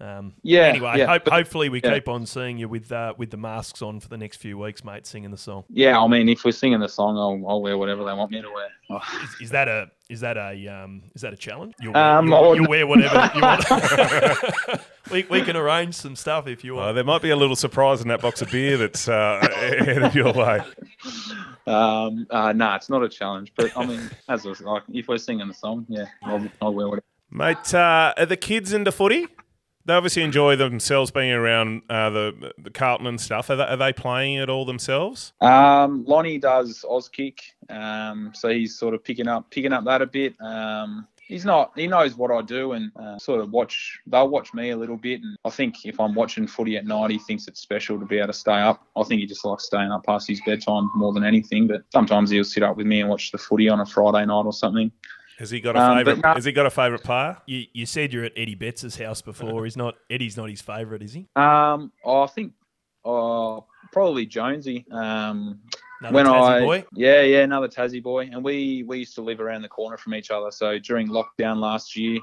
[0.00, 0.60] um, yeah.
[0.60, 1.94] Anyway, yeah, hope, but, hopefully we yeah.
[1.94, 4.84] keep on seeing you with uh, with the masks on for the next few weeks,
[4.84, 5.64] mate, singing the song.
[5.70, 8.40] Yeah, I mean, if we're singing the song, I'll, I'll wear whatever they want me
[8.40, 8.68] to wear.
[8.90, 9.00] Oh.
[9.24, 11.74] Is, is, that a is that a um, is that a challenge?
[11.80, 14.80] You'll, um, you'll, you'll wear whatever you want.
[15.10, 16.94] we, we can arrange some stuff if you want.
[16.94, 19.46] there might be a little surprise in that box of beer that's uh,
[19.80, 20.60] headed your way.
[21.66, 25.08] Um, uh, nah, it's not a challenge, but I mean, as I was like, if
[25.08, 27.04] we're singing the song, yeah, I'll, I'll wear whatever.
[27.30, 29.26] Mate, uh, are the kids into footy?
[29.88, 33.48] They obviously enjoy themselves being around uh, the the Carlton and stuff.
[33.48, 35.32] Are they, are they playing it all themselves?
[35.40, 40.06] Um, Lonnie does Auskick, um, so he's sort of picking up picking up that a
[40.06, 40.38] bit.
[40.42, 44.52] Um, he's not he knows what I do and uh, sort of watch they'll watch
[44.54, 47.46] me a little bit and I think if I'm watching footy at night he thinks
[47.46, 50.04] it's special to be able to stay up I think he just likes staying up
[50.04, 53.30] past his bedtime more than anything but sometimes he'll sit up with me and watch
[53.30, 54.90] the footy on a Friday night or something
[55.38, 56.24] has he got a um, favorite?
[56.24, 57.36] has he got a favorite player?
[57.46, 59.64] You, you said you're at Eddie Betts's house before.
[59.64, 61.28] He's not Eddie's not his favorite, is he?
[61.36, 62.52] Um, oh, I think
[63.04, 63.60] uh,
[63.92, 64.84] probably Jonesy.
[64.90, 65.60] Um,
[66.00, 66.84] another when Tassie I boy?
[66.92, 70.14] yeah yeah another Tassie boy, and we we used to live around the corner from
[70.14, 70.50] each other.
[70.50, 72.18] So during lockdown last year,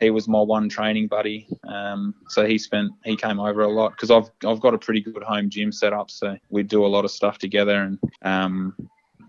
[0.00, 1.46] he was my one training buddy.
[1.68, 5.02] Um, so he spent he came over a lot because I've I've got a pretty
[5.02, 6.10] good home gym set up.
[6.10, 8.74] So we do a lot of stuff together, and um,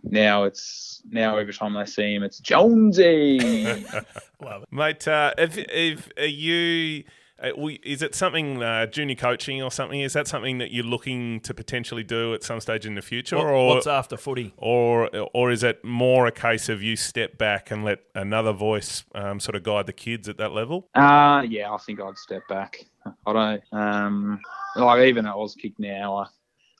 [0.09, 3.39] now it's now every time they see him, it's Jonesy.
[4.41, 4.67] Love it.
[4.71, 7.03] Mate, uh, if, if are you,
[7.41, 7.49] uh,
[7.83, 9.99] is it something uh, junior coaching or something?
[10.01, 13.37] Is that something that you're looking to potentially do at some stage in the future,
[13.37, 14.53] What- or what's after footy?
[14.57, 19.03] or or is it more a case of you step back and let another voice
[19.13, 20.87] um, sort of guide the kids at that level?
[20.95, 22.85] uh yeah, I think I'd step back.
[23.27, 24.39] I don't um
[24.75, 26.15] like even at Auskick now.
[26.17, 26.25] I,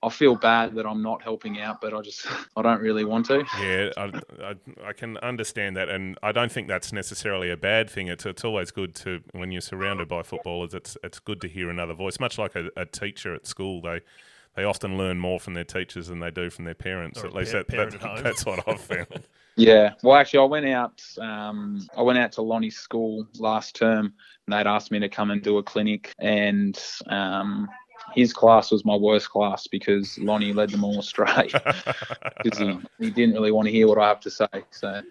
[0.06, 3.26] I feel bad that I'm not helping out, but I just I don't really want
[3.28, 3.44] to.
[3.60, 7.90] Yeah, I, I, I can understand that, and I don't think that's necessarily a bad
[7.90, 8.08] thing.
[8.08, 10.74] It's it's always good to when you're surrounded by footballers.
[10.74, 12.20] It's it's good to hear another voice.
[12.20, 14.02] Much like a, a teacher at school, they
[14.56, 17.22] they often learn more from their teachers than they do from their parents.
[17.22, 19.08] Or at least that, parent that- that's what I've found.
[19.58, 19.94] Yeah.
[20.04, 21.02] Well, actually, I went out.
[21.18, 24.14] Um, I went out to Lonnie's school last term,
[24.46, 27.70] and they'd asked me to come and do a clinic, and um,
[28.14, 31.50] his class was my worst class because Lonnie led them all astray
[32.44, 34.48] because he, he didn't really want to hear what I have to say.
[34.72, 35.02] So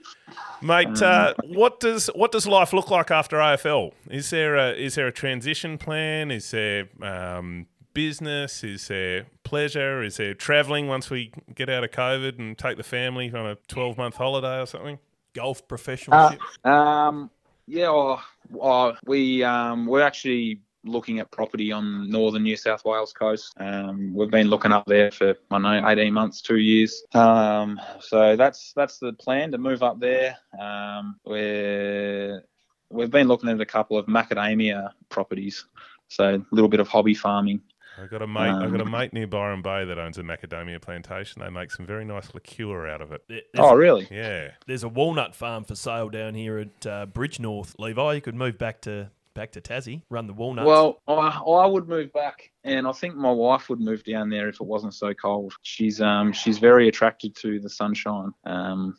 [0.62, 3.92] Mate, uh, what does what does life look like after AFL?
[4.10, 6.30] Is there a is there a transition plan?
[6.30, 8.64] Is there um, business?
[8.64, 10.02] Is there pleasure?
[10.02, 13.56] Is there travelling once we get out of COVID and take the family on a
[13.68, 14.98] twelve month holiday or something?
[15.34, 16.38] Golf professionalship.
[16.64, 17.30] Um,
[17.66, 18.22] yeah, oh,
[18.60, 23.54] oh, we um, we're actually looking at property on northern New South Wales coast.
[23.58, 27.02] Um, we've been looking up there for I don't know eighteen months, two years.
[27.14, 30.36] Um, so that's that's the plan to move up there.
[30.60, 32.44] Um, we're
[32.90, 35.64] we've been looking at a couple of macadamia properties,
[36.08, 37.60] so a little bit of hobby farming.
[38.02, 38.40] I got a mate.
[38.50, 41.40] I got a Um, mate near Byron Bay that owns a macadamia plantation.
[41.42, 43.22] They make some very nice liqueur out of it.
[43.28, 44.08] There- There's, Oh, really?
[44.10, 48.14] Yeah, there's a walnut farm for sale down here at uh, Bridgenorth, Levi.
[48.14, 50.66] You could move back to back to Tassie, run the walnuts.
[50.66, 54.48] Well, I, I would move back, and I think my wife would move down there
[54.48, 55.54] if it wasn't so cold.
[55.62, 58.32] She's um she's very attracted to the sunshine.
[58.44, 58.96] Um,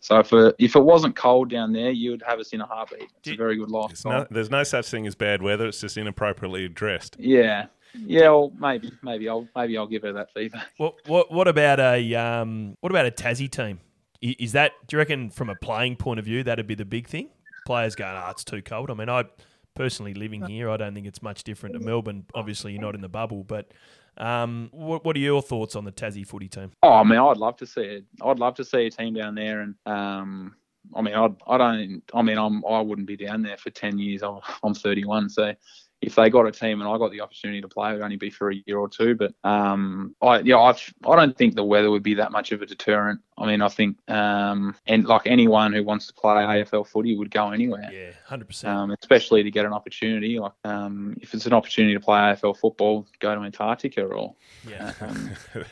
[0.00, 2.66] so if it, if it wasn't cold down there, you would have us in a
[2.66, 3.02] heartbeat.
[3.02, 5.66] It's Did- a very good there's no, there's no such thing as bad weather.
[5.66, 7.16] It's just inappropriately dressed.
[7.18, 8.28] Yeah, yeah.
[8.28, 10.62] Well, maybe maybe I'll maybe I'll give her that fever.
[10.78, 13.80] What what what about a um what about a Tassie team?
[14.22, 17.06] Is that do you reckon from a playing point of view that'd be the big
[17.06, 17.28] thing?
[17.66, 18.90] Players going, oh, it's too cold.
[18.90, 19.24] I mean, I
[19.76, 22.24] personally living here, I don't think it's much different to Melbourne.
[22.34, 23.70] Obviously, you're not in the bubble, but
[24.18, 26.72] um, what what are your thoughts on the Tassie footy team?
[26.82, 28.04] Oh, I mean, I'd love to see it.
[28.22, 30.56] I'd love to see a team down there, and um,
[30.94, 32.02] I mean, I'd, I don't.
[32.14, 34.22] I mean, I'm I wouldn't be down there for ten years.
[34.22, 35.54] I'm, I'm 31, so
[36.02, 38.16] if they got a team and I got the opportunity to play, it would only
[38.16, 39.14] be for a year or two.
[39.14, 40.70] But um, I yeah, I
[41.06, 43.20] I don't think the weather would be that much of a deterrent.
[43.38, 47.30] I mean, I think um, and like anyone who wants to play AFL footy would
[47.30, 47.88] go anywhere.
[47.92, 48.76] Yeah, hundred percent.
[48.76, 52.56] Um, especially to get an opportunity, like um, if it's an opportunity to play AFL
[52.56, 54.34] football, go to Antarctica or
[54.68, 55.30] Yeah, um,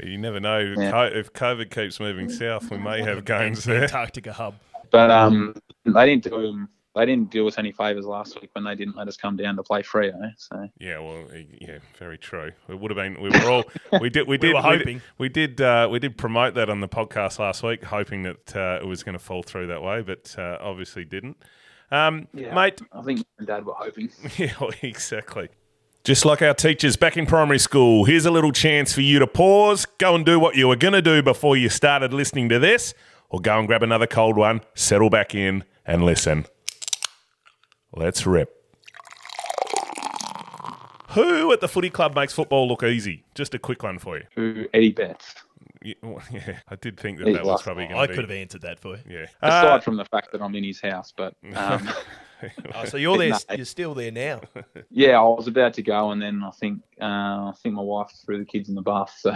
[0.00, 0.58] Well, you never know.
[0.58, 1.04] Yeah.
[1.04, 3.82] If COVID keeps moving south, we may have games there.
[3.82, 4.54] Antarctica hub.
[4.90, 8.64] But um, they didn't do um, they didn't do us any favors last week when
[8.64, 10.32] they didn't let us come down to play Freo.
[10.36, 11.24] So Yeah, well,
[11.60, 12.50] yeah, very true.
[12.68, 13.20] It would have been.
[13.22, 13.64] We were all.
[14.00, 14.26] We did.
[14.26, 14.54] We did.
[14.54, 15.02] were we did- hoping.
[15.18, 15.60] We did.
[15.60, 19.02] uh, we did promote that on the podcast last week, hoping that uh, it was
[19.02, 21.36] going to fall through that way, but uh, obviously didn't.
[21.92, 24.10] Um, Mate, I think Mum and Dad were hoping.
[24.36, 25.48] yeah, exactly.
[26.02, 29.26] Just like our teachers back in primary school, here's a little chance for you to
[29.26, 32.58] pause, go and do what you were going to do before you started listening to
[32.58, 32.94] this,
[33.28, 36.46] or go and grab another cold one, settle back in, and listen.
[37.94, 38.56] Let's rip.
[41.10, 43.24] Who at the footy club makes football look easy?
[43.34, 44.24] Just a quick one for you.
[44.36, 45.34] Who Eddie Betts.
[45.82, 48.14] Yeah, well, yeah, I did think that He's that was probably going I to be.
[48.14, 49.02] could have answered that for you.
[49.08, 49.26] Yeah.
[49.42, 51.88] Aside Uh, from the fact that I'm in his house, but um,
[52.74, 53.30] Oh, so you're there?
[53.30, 53.38] No.
[53.56, 54.40] You're still there now?
[54.90, 58.10] yeah, I was about to go, and then I think uh, I think my wife
[58.24, 59.16] threw the kids in the bath.
[59.18, 59.34] So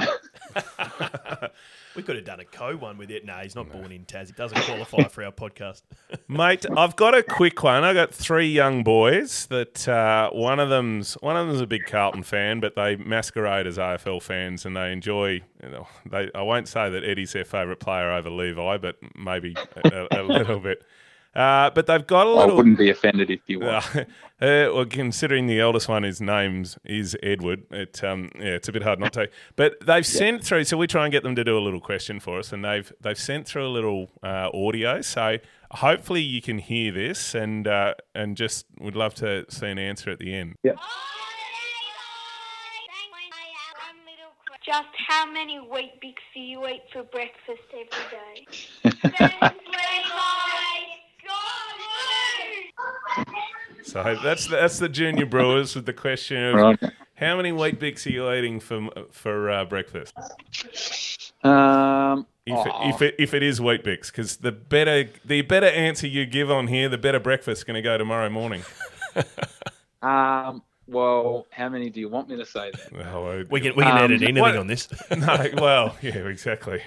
[1.94, 3.24] We could have done a co one with it.
[3.24, 4.34] No, he's not born in Tassie.
[4.34, 5.82] Doesn't qualify for our podcast.
[6.26, 7.84] Mate, I've got a quick one.
[7.84, 11.86] I got three young boys that uh, one of them's one of them's a big
[11.86, 15.42] Carlton fan, but they masquerade as AFL fans and they enjoy.
[15.62, 19.56] You know, they I won't say that Eddie's their favourite player over Levi, but maybe
[19.84, 20.84] a, a little bit.
[21.34, 22.52] Uh, but they've got a I little.
[22.52, 23.68] I wouldn't be offended if you were.
[23.68, 24.04] Uh, uh,
[24.40, 27.64] well, considering the eldest one, his name's is Edward.
[27.70, 29.28] It um, yeah, it's a bit hard not to.
[29.56, 32.20] But they've sent through, so we try and get them to do a little question
[32.20, 35.00] for us, and they've they've sent through a little uh, audio.
[35.00, 35.38] So
[35.72, 40.10] hopefully you can hear this, and uh, and just would love to see an answer
[40.10, 40.56] at the end.
[40.62, 40.74] Yeah.
[44.64, 49.50] Just how many Weet-Bix do you eat for breakfast every day?
[53.82, 56.78] So that's that's the junior brewers with the question of Right.
[57.16, 60.14] how many Weet-Bix are you eating for for uh, breakfast?
[61.44, 62.88] Um, if, it, Oh.
[62.88, 66.68] if, it, if it is Weet-Bix, because the better the better answer you give on
[66.68, 68.62] here, the better breakfast going to go tomorrow morning.
[70.02, 73.06] Um, well, how many do you want me to say then?
[73.06, 74.86] Oh, We can we can Um, edit anything what- on this.
[75.16, 76.82] no, well, yeah, exactly.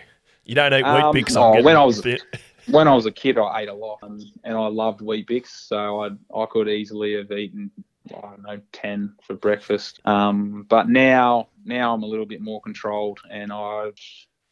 [0.45, 1.35] You don't eat Um, Weet-Bix.
[1.35, 2.21] oh, I'm when I was- fit.
[2.69, 6.03] When I was a kid, I ate a lot, um, and I loved Weet-Bix, so
[6.03, 7.71] I I could easily have eaten
[8.09, 9.99] I don't know ten for breakfast.
[10.05, 13.97] Um, but now now I'm a little bit more controlled, and I've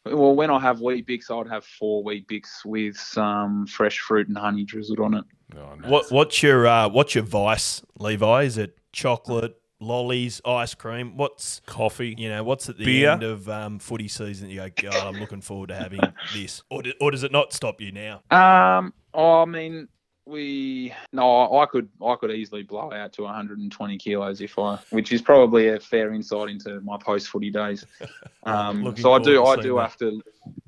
[0.04, 4.64] Well, when I have Weet-Bix, I'd have four Weet-Bix with some fresh fruit and honey
[4.64, 5.24] drizzled on it.
[5.56, 5.88] Oh, no.
[5.88, 8.42] What what's your uh, what's your vice, Levi?
[8.42, 11.16] Is it chocolate, lollies, ice cream?
[11.16, 12.14] What's coffee?
[12.16, 13.10] you know what's at the Beer?
[13.10, 14.50] end of um, footy season?
[14.50, 16.00] You go, God, I'm looking forward to having
[16.34, 18.22] this, or do, or does it not stop you now?
[18.30, 19.88] Um, oh, I mean,
[20.26, 25.12] we no, I could I could easily blow out to 120 kilos if I, which
[25.12, 27.86] is probably a fair insight into my post footy days.
[28.42, 30.22] Um, so I do I do seeing have to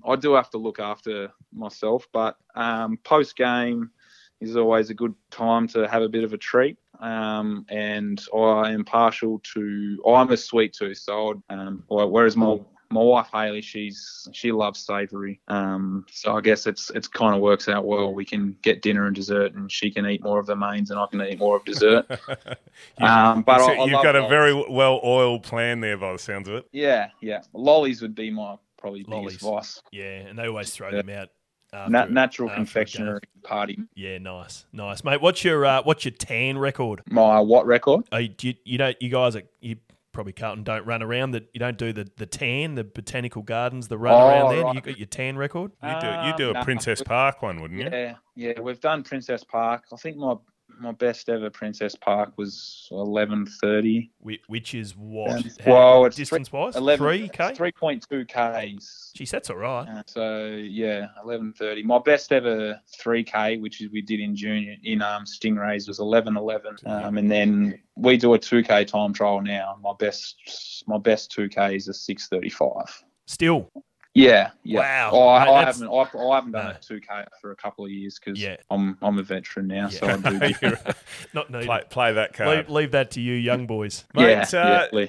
[0.04, 3.92] I do have to look after myself, but um, post game
[4.40, 6.76] is always a good time to have a bit of a treat.
[7.00, 12.58] Um, and I am partial to I'm a sweet tooth, so I'd, um, whereas my
[12.90, 15.40] my wife Haley, she's she loves savoury.
[15.48, 18.14] Um, so I guess it's it's kind of works out well.
[18.14, 20.98] We can get dinner and dessert, and she can eat more of the mains, and
[20.98, 22.06] I can eat more of dessert.
[22.98, 24.30] um, but So I, I you've love got a lollies.
[24.30, 26.66] very well oiled plan there, by the sounds of it.
[26.72, 27.42] yeah yeah.
[27.52, 29.42] Lollies would be my probably biggest Lollies.
[29.42, 29.82] vice.
[29.92, 31.02] Yeah, and they always throw Yeah.
[31.02, 31.28] them out.
[31.72, 33.78] After, Na- natural after confectionery party.
[33.94, 35.20] Yeah, nice, nice, mate.
[35.20, 37.02] What's your uh, what's your tan record?
[37.10, 38.06] My what record?
[38.10, 39.76] Are you, you, you don't you guys are you
[40.12, 43.86] probably Carlton don't run around that you don't do the, the tan the botanical gardens
[43.88, 44.64] the run Oh, around there.
[44.64, 44.74] right.
[44.74, 45.72] You got your tan record.
[45.82, 47.88] You do you do a Um, nah, Princes Park one, wouldn't you?
[47.90, 49.84] Yeah, yeah, we've done Princes Park.
[49.92, 50.34] I think my
[50.80, 54.10] my best ever Princes Park was eleven thirty.
[54.20, 55.30] Which is what?
[55.30, 57.54] Um, well, it's distance wise, Eleven three k.
[57.54, 59.12] three point two k's.
[59.16, 59.88] Jeez, that's all right.
[59.88, 61.82] Uh, so yeah, eleven thirty.
[61.82, 65.98] My best ever three k, which is we did in junior in um, Stingrays, was
[65.98, 66.76] eleven eleven.
[66.86, 69.76] Um, and then we do a two k time trial now.
[69.82, 73.02] My best my best two k is a six thirty five.
[73.26, 73.70] Still,
[74.14, 74.80] Yeah, yeah.
[74.80, 75.10] Wow.
[75.12, 75.88] Oh, I, Mate, I haven't.
[75.88, 76.70] I, I haven't done No.
[76.70, 77.06] a two k
[77.40, 78.56] for a couple of years because Yeah.
[78.70, 80.14] I'm I'm a veteran now, so Yeah.
[80.24, 80.78] I do different.
[81.34, 81.66] not needed.
[81.66, 82.56] play, play that card.
[82.56, 84.04] leave, leave that to you, young boys.
[84.14, 85.06] Mate, yeah, uh, yeah,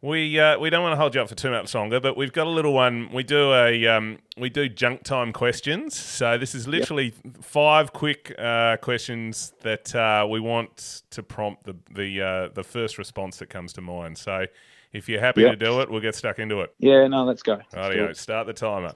[0.00, 2.32] We uh, we don't want to hold you up for too much longer, but we've
[2.32, 3.08] got a little one.
[3.12, 5.96] We do a um, we do junk time questions.
[5.96, 11.74] So this is literally five quick uh, questions that uh, we want to prompt the
[11.90, 14.18] the uh, the first response that comes to mind.
[14.18, 14.46] So
[14.92, 16.74] if you're happy to do it, we'll get stuck into it.
[16.78, 17.60] Yeah, no, let's go.
[17.72, 18.92] Rightio, start the timer.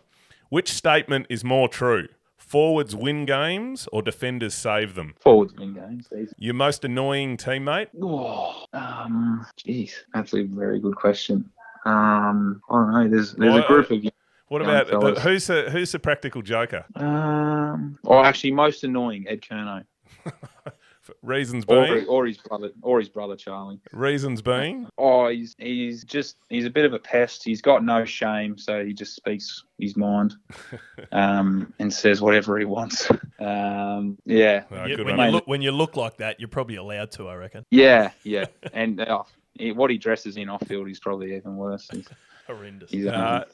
[0.49, 2.09] Which statement is more true?
[2.37, 5.15] Forwards win games or defenders save them?
[5.19, 6.09] Forwards win games.
[6.17, 6.33] Easy.
[6.39, 7.89] Your most annoying teammate?
[8.01, 11.51] Oh, um, jeez, that's a very good question.
[11.85, 13.09] Um, I don't know.
[13.09, 14.11] There's there's Well, a group of you.
[14.49, 16.85] What about the, who's the who's the practical joker?
[16.95, 19.85] um, or actually most annoying Ed Curnow,
[21.23, 23.81] Reasons being, or his brother, or his brother Charlie.
[23.93, 24.89] reasons being.
[24.99, 27.43] Oh, he's he's just he's a bit of a pest.
[27.45, 30.35] He's got no shame, so he just speaks his mind,
[31.13, 33.11] um, and says whatever he wants.
[33.39, 35.27] Um, yeah, Oh, good when one.
[35.27, 37.29] you look when you look like that, you're probably allowed to.
[37.29, 37.65] I reckon.
[37.71, 39.23] yeah, yeah, and uh,
[39.55, 41.89] he- what he dresses in off field is probably even worse.
[41.93, 42.09] He's,
[42.47, 42.91] Horrendous.
[42.93, 43.45] he's, Uh,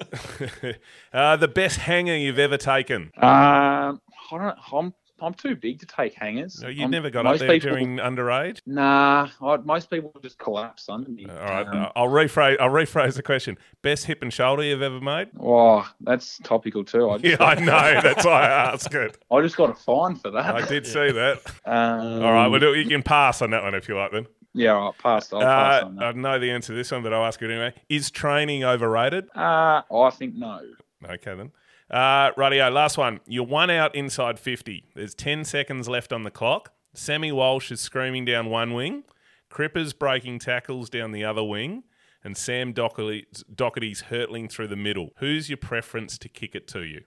[1.15, 3.11] uh, the best hanger you've ever taken.
[3.17, 4.01] Um,
[4.31, 4.59] I don't.
[4.73, 6.61] I'm I'm too big to take hangers.
[6.61, 8.61] No, you I'm- never got up there people- during underage.
[8.67, 11.27] Nah, I, most people just collapse under me.
[11.29, 12.57] All right, Um, I'll rephrase.
[12.61, 13.57] I'll rephrase the question.
[13.83, 15.29] Best hip and shoulder you've ever made?
[15.41, 17.09] oh, that's topical too.
[17.11, 18.01] I Yeah, I know.
[18.03, 19.17] That's why I asked it.
[19.31, 20.55] I just got a fine for that.
[20.55, 21.41] I did see that.
[21.65, 24.13] Um, All right, well, do- you can pass on that one if you like.
[24.13, 25.33] Then Yeah, right, pass.
[25.33, 27.51] I'll pass uh, on I know the answer to this one, but I'll ask it
[27.51, 27.73] anyway.
[27.89, 29.29] Is training overrated?
[29.35, 30.61] Uh, I think no.
[31.05, 31.51] Okay then.
[31.93, 33.21] Uh, rightio, last one.
[33.27, 34.87] You're one out inside 50.
[34.95, 36.73] There's 10 seconds left on the clock.
[36.95, 39.05] Sammy Walsh is screaming down one wing.
[39.51, 41.85] Crippa's breaking tackles down the other wing.
[42.25, 45.11] And Sam Docherty, Docherty's hurtling through the middle.
[45.19, 47.03] Who's your preference to kick it to you?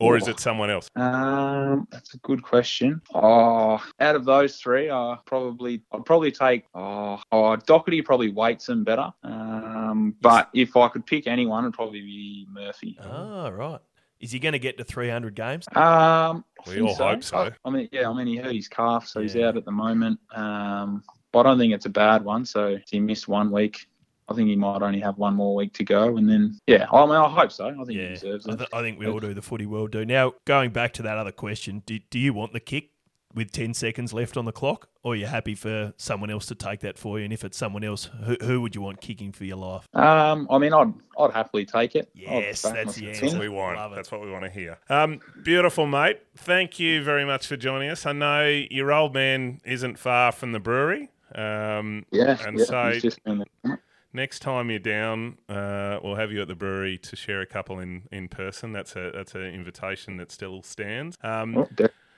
[0.00, 0.88] Or is it someone else?
[0.96, 3.02] Um, that's a good question.
[3.12, 8.70] Oh, out of those three, I probably I'd probably take oh, oh Docherty probably weights
[8.70, 9.10] him better.
[9.22, 12.98] Um, but if I could pick anyone, it'd probably be Murphy.
[13.02, 13.80] Oh, right.
[14.20, 15.66] Is he going to get to 300 games?
[15.74, 17.38] Um, We all hope so.
[17.38, 19.72] I, I mean, yeah, I mean, he hurt his calf, so he's out at the
[19.72, 20.20] moment.
[20.34, 21.02] Um,
[21.32, 22.44] but I don't think it's a bad one.
[22.44, 23.86] So he missed one week.
[24.28, 27.04] I think he might only have one more week to go, and then yeah, I
[27.04, 27.66] mean, I hope so.
[27.66, 28.56] I think he deserves I, it.
[28.58, 29.34] th- I think we all do.
[29.34, 30.04] The footy world do.
[30.04, 32.90] Now, going back to that other question, do, do you want the kick?
[33.34, 36.80] With 10 seconds left on the clock, or you're happy for someone else to take
[36.80, 37.24] that for you?
[37.24, 39.86] And if it's someone else, who, who would you want kicking for your life?
[39.94, 42.10] Um, I mean, I'd I'd happily take it.
[42.14, 43.26] Yes, back that's the answer.
[43.26, 43.94] what we want.
[43.94, 44.78] That's what we want to hear.
[44.88, 46.20] Um, beautiful, mate.
[46.36, 48.06] Thank you very much for joining us.
[48.06, 51.10] I know your old man isn't far from the brewery.
[51.34, 53.80] Um, Yeah, and yeah, so he's just in there.
[54.12, 57.78] next time you're down, uh, we'll have you at the brewery to share a couple
[57.78, 58.72] in, in person.
[58.72, 61.16] That's a that's an invitation that still stands.
[61.22, 61.68] Um, Oh,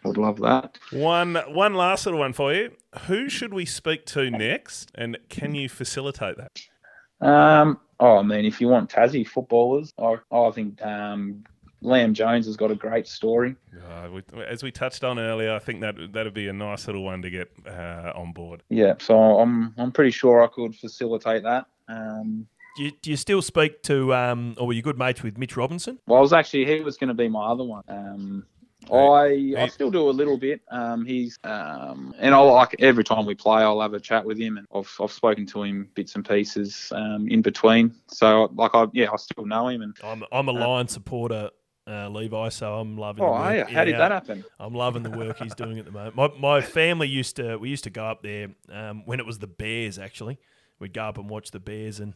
[0.03, 0.79] de- Would love that.
[0.93, 2.73] one one last little one for you.
[3.07, 7.27] Who should we speak to next, and can you facilitate that?
[7.27, 11.45] Um, oh, I mean, if you want Tassie footballers, I, I think um,
[11.83, 13.55] Liam Jones has got a great story.
[13.89, 17.05] Uh, we, as we touched on earlier, I think that that'd be a nice little
[17.05, 18.63] one to get uh, on board.
[18.69, 21.67] Yeah, so I'm I'm pretty sure I could facilitate that.
[21.89, 22.47] Um,
[22.77, 25.57] Do you, do you still speak to, um, or were you good mates with Mitch
[25.57, 25.99] Robinson?
[26.07, 27.83] well, I was actually he was going to be my other one.
[27.89, 28.47] Um,
[28.91, 30.61] I I still do a little bit.
[30.70, 34.39] Um, he's um, and I like every time we play, I'll have a chat with
[34.39, 37.95] him, and I've I've spoken to him bits and pieces um, in between.
[38.09, 41.51] So like I yeah, I still know him, and I'm, I'm a Lion supporter,
[41.87, 43.68] uh, Levi, so I'm loving oh, the work.
[43.68, 44.45] yeah, how did that happen?
[44.59, 46.16] I'm loving the work he's doing at the moment.
[46.16, 49.39] My, my family used to we used to go up there um, when it was
[49.39, 49.99] the Bears.
[49.99, 50.39] Actually,
[50.78, 52.14] we'd go up and watch the Bears, and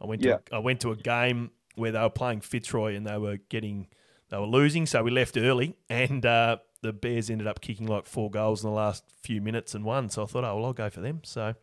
[0.00, 0.38] I went to Yeah.
[0.52, 3.86] I went to a game where they were playing Fitzroy and they were getting
[4.30, 8.06] they were losing, so we left early, and uh, the Bears ended up kicking like
[8.06, 10.08] four goals in the last few minutes and won.
[10.10, 11.20] So I thought, oh well, I'll go for them.
[11.24, 11.54] So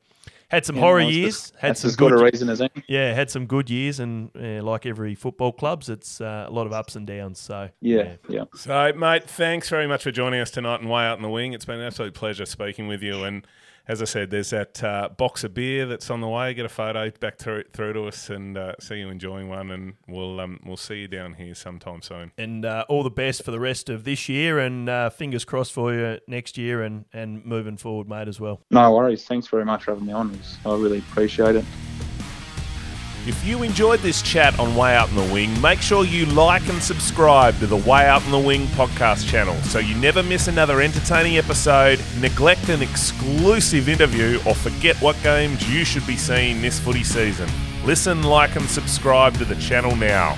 [0.49, 2.49] had some Yeah, horror well, years, just- had that's some as good good a reason
[2.49, 2.72] as any.
[2.88, 6.66] yeah, had some good years, and uh, like every football clubs, it's uh, a lot
[6.68, 7.39] of ups and downs.
[7.39, 8.45] So Yeah, yeah.
[8.55, 11.53] So, mate, thanks very much for joining us tonight and way out in the wing.
[11.53, 13.24] It's been an absolute pleasure speaking with you.
[13.24, 13.45] And
[13.88, 16.54] as I said, there's that uh, box of beer that's on the way.
[16.54, 19.72] Get a photo back through, through to us and uh, see you enjoying one.
[19.72, 22.32] And we'll um, we'll see you down here sometime soon.
[22.38, 25.74] and uh, all the best for the rest of this year, and uh, fingers crossed
[25.74, 28.62] for you next year and, and moving forward, mate, as well.
[28.72, 29.26] No worries.
[29.26, 30.34] Thanks very much for having me on.
[30.34, 31.66] It I really appreciate it.
[33.28, 36.70] If you enjoyed this chat on Way Out in the Wing, make sure you like
[36.70, 40.48] and subscribe to the Way Out in the Wing podcast channel so you never miss
[40.48, 46.62] another entertaining episode, neglect an exclusive interview, or forget what games you should be seeing
[46.62, 47.50] this footy season.
[47.84, 50.38] Listen, like, and subscribe to the channel now.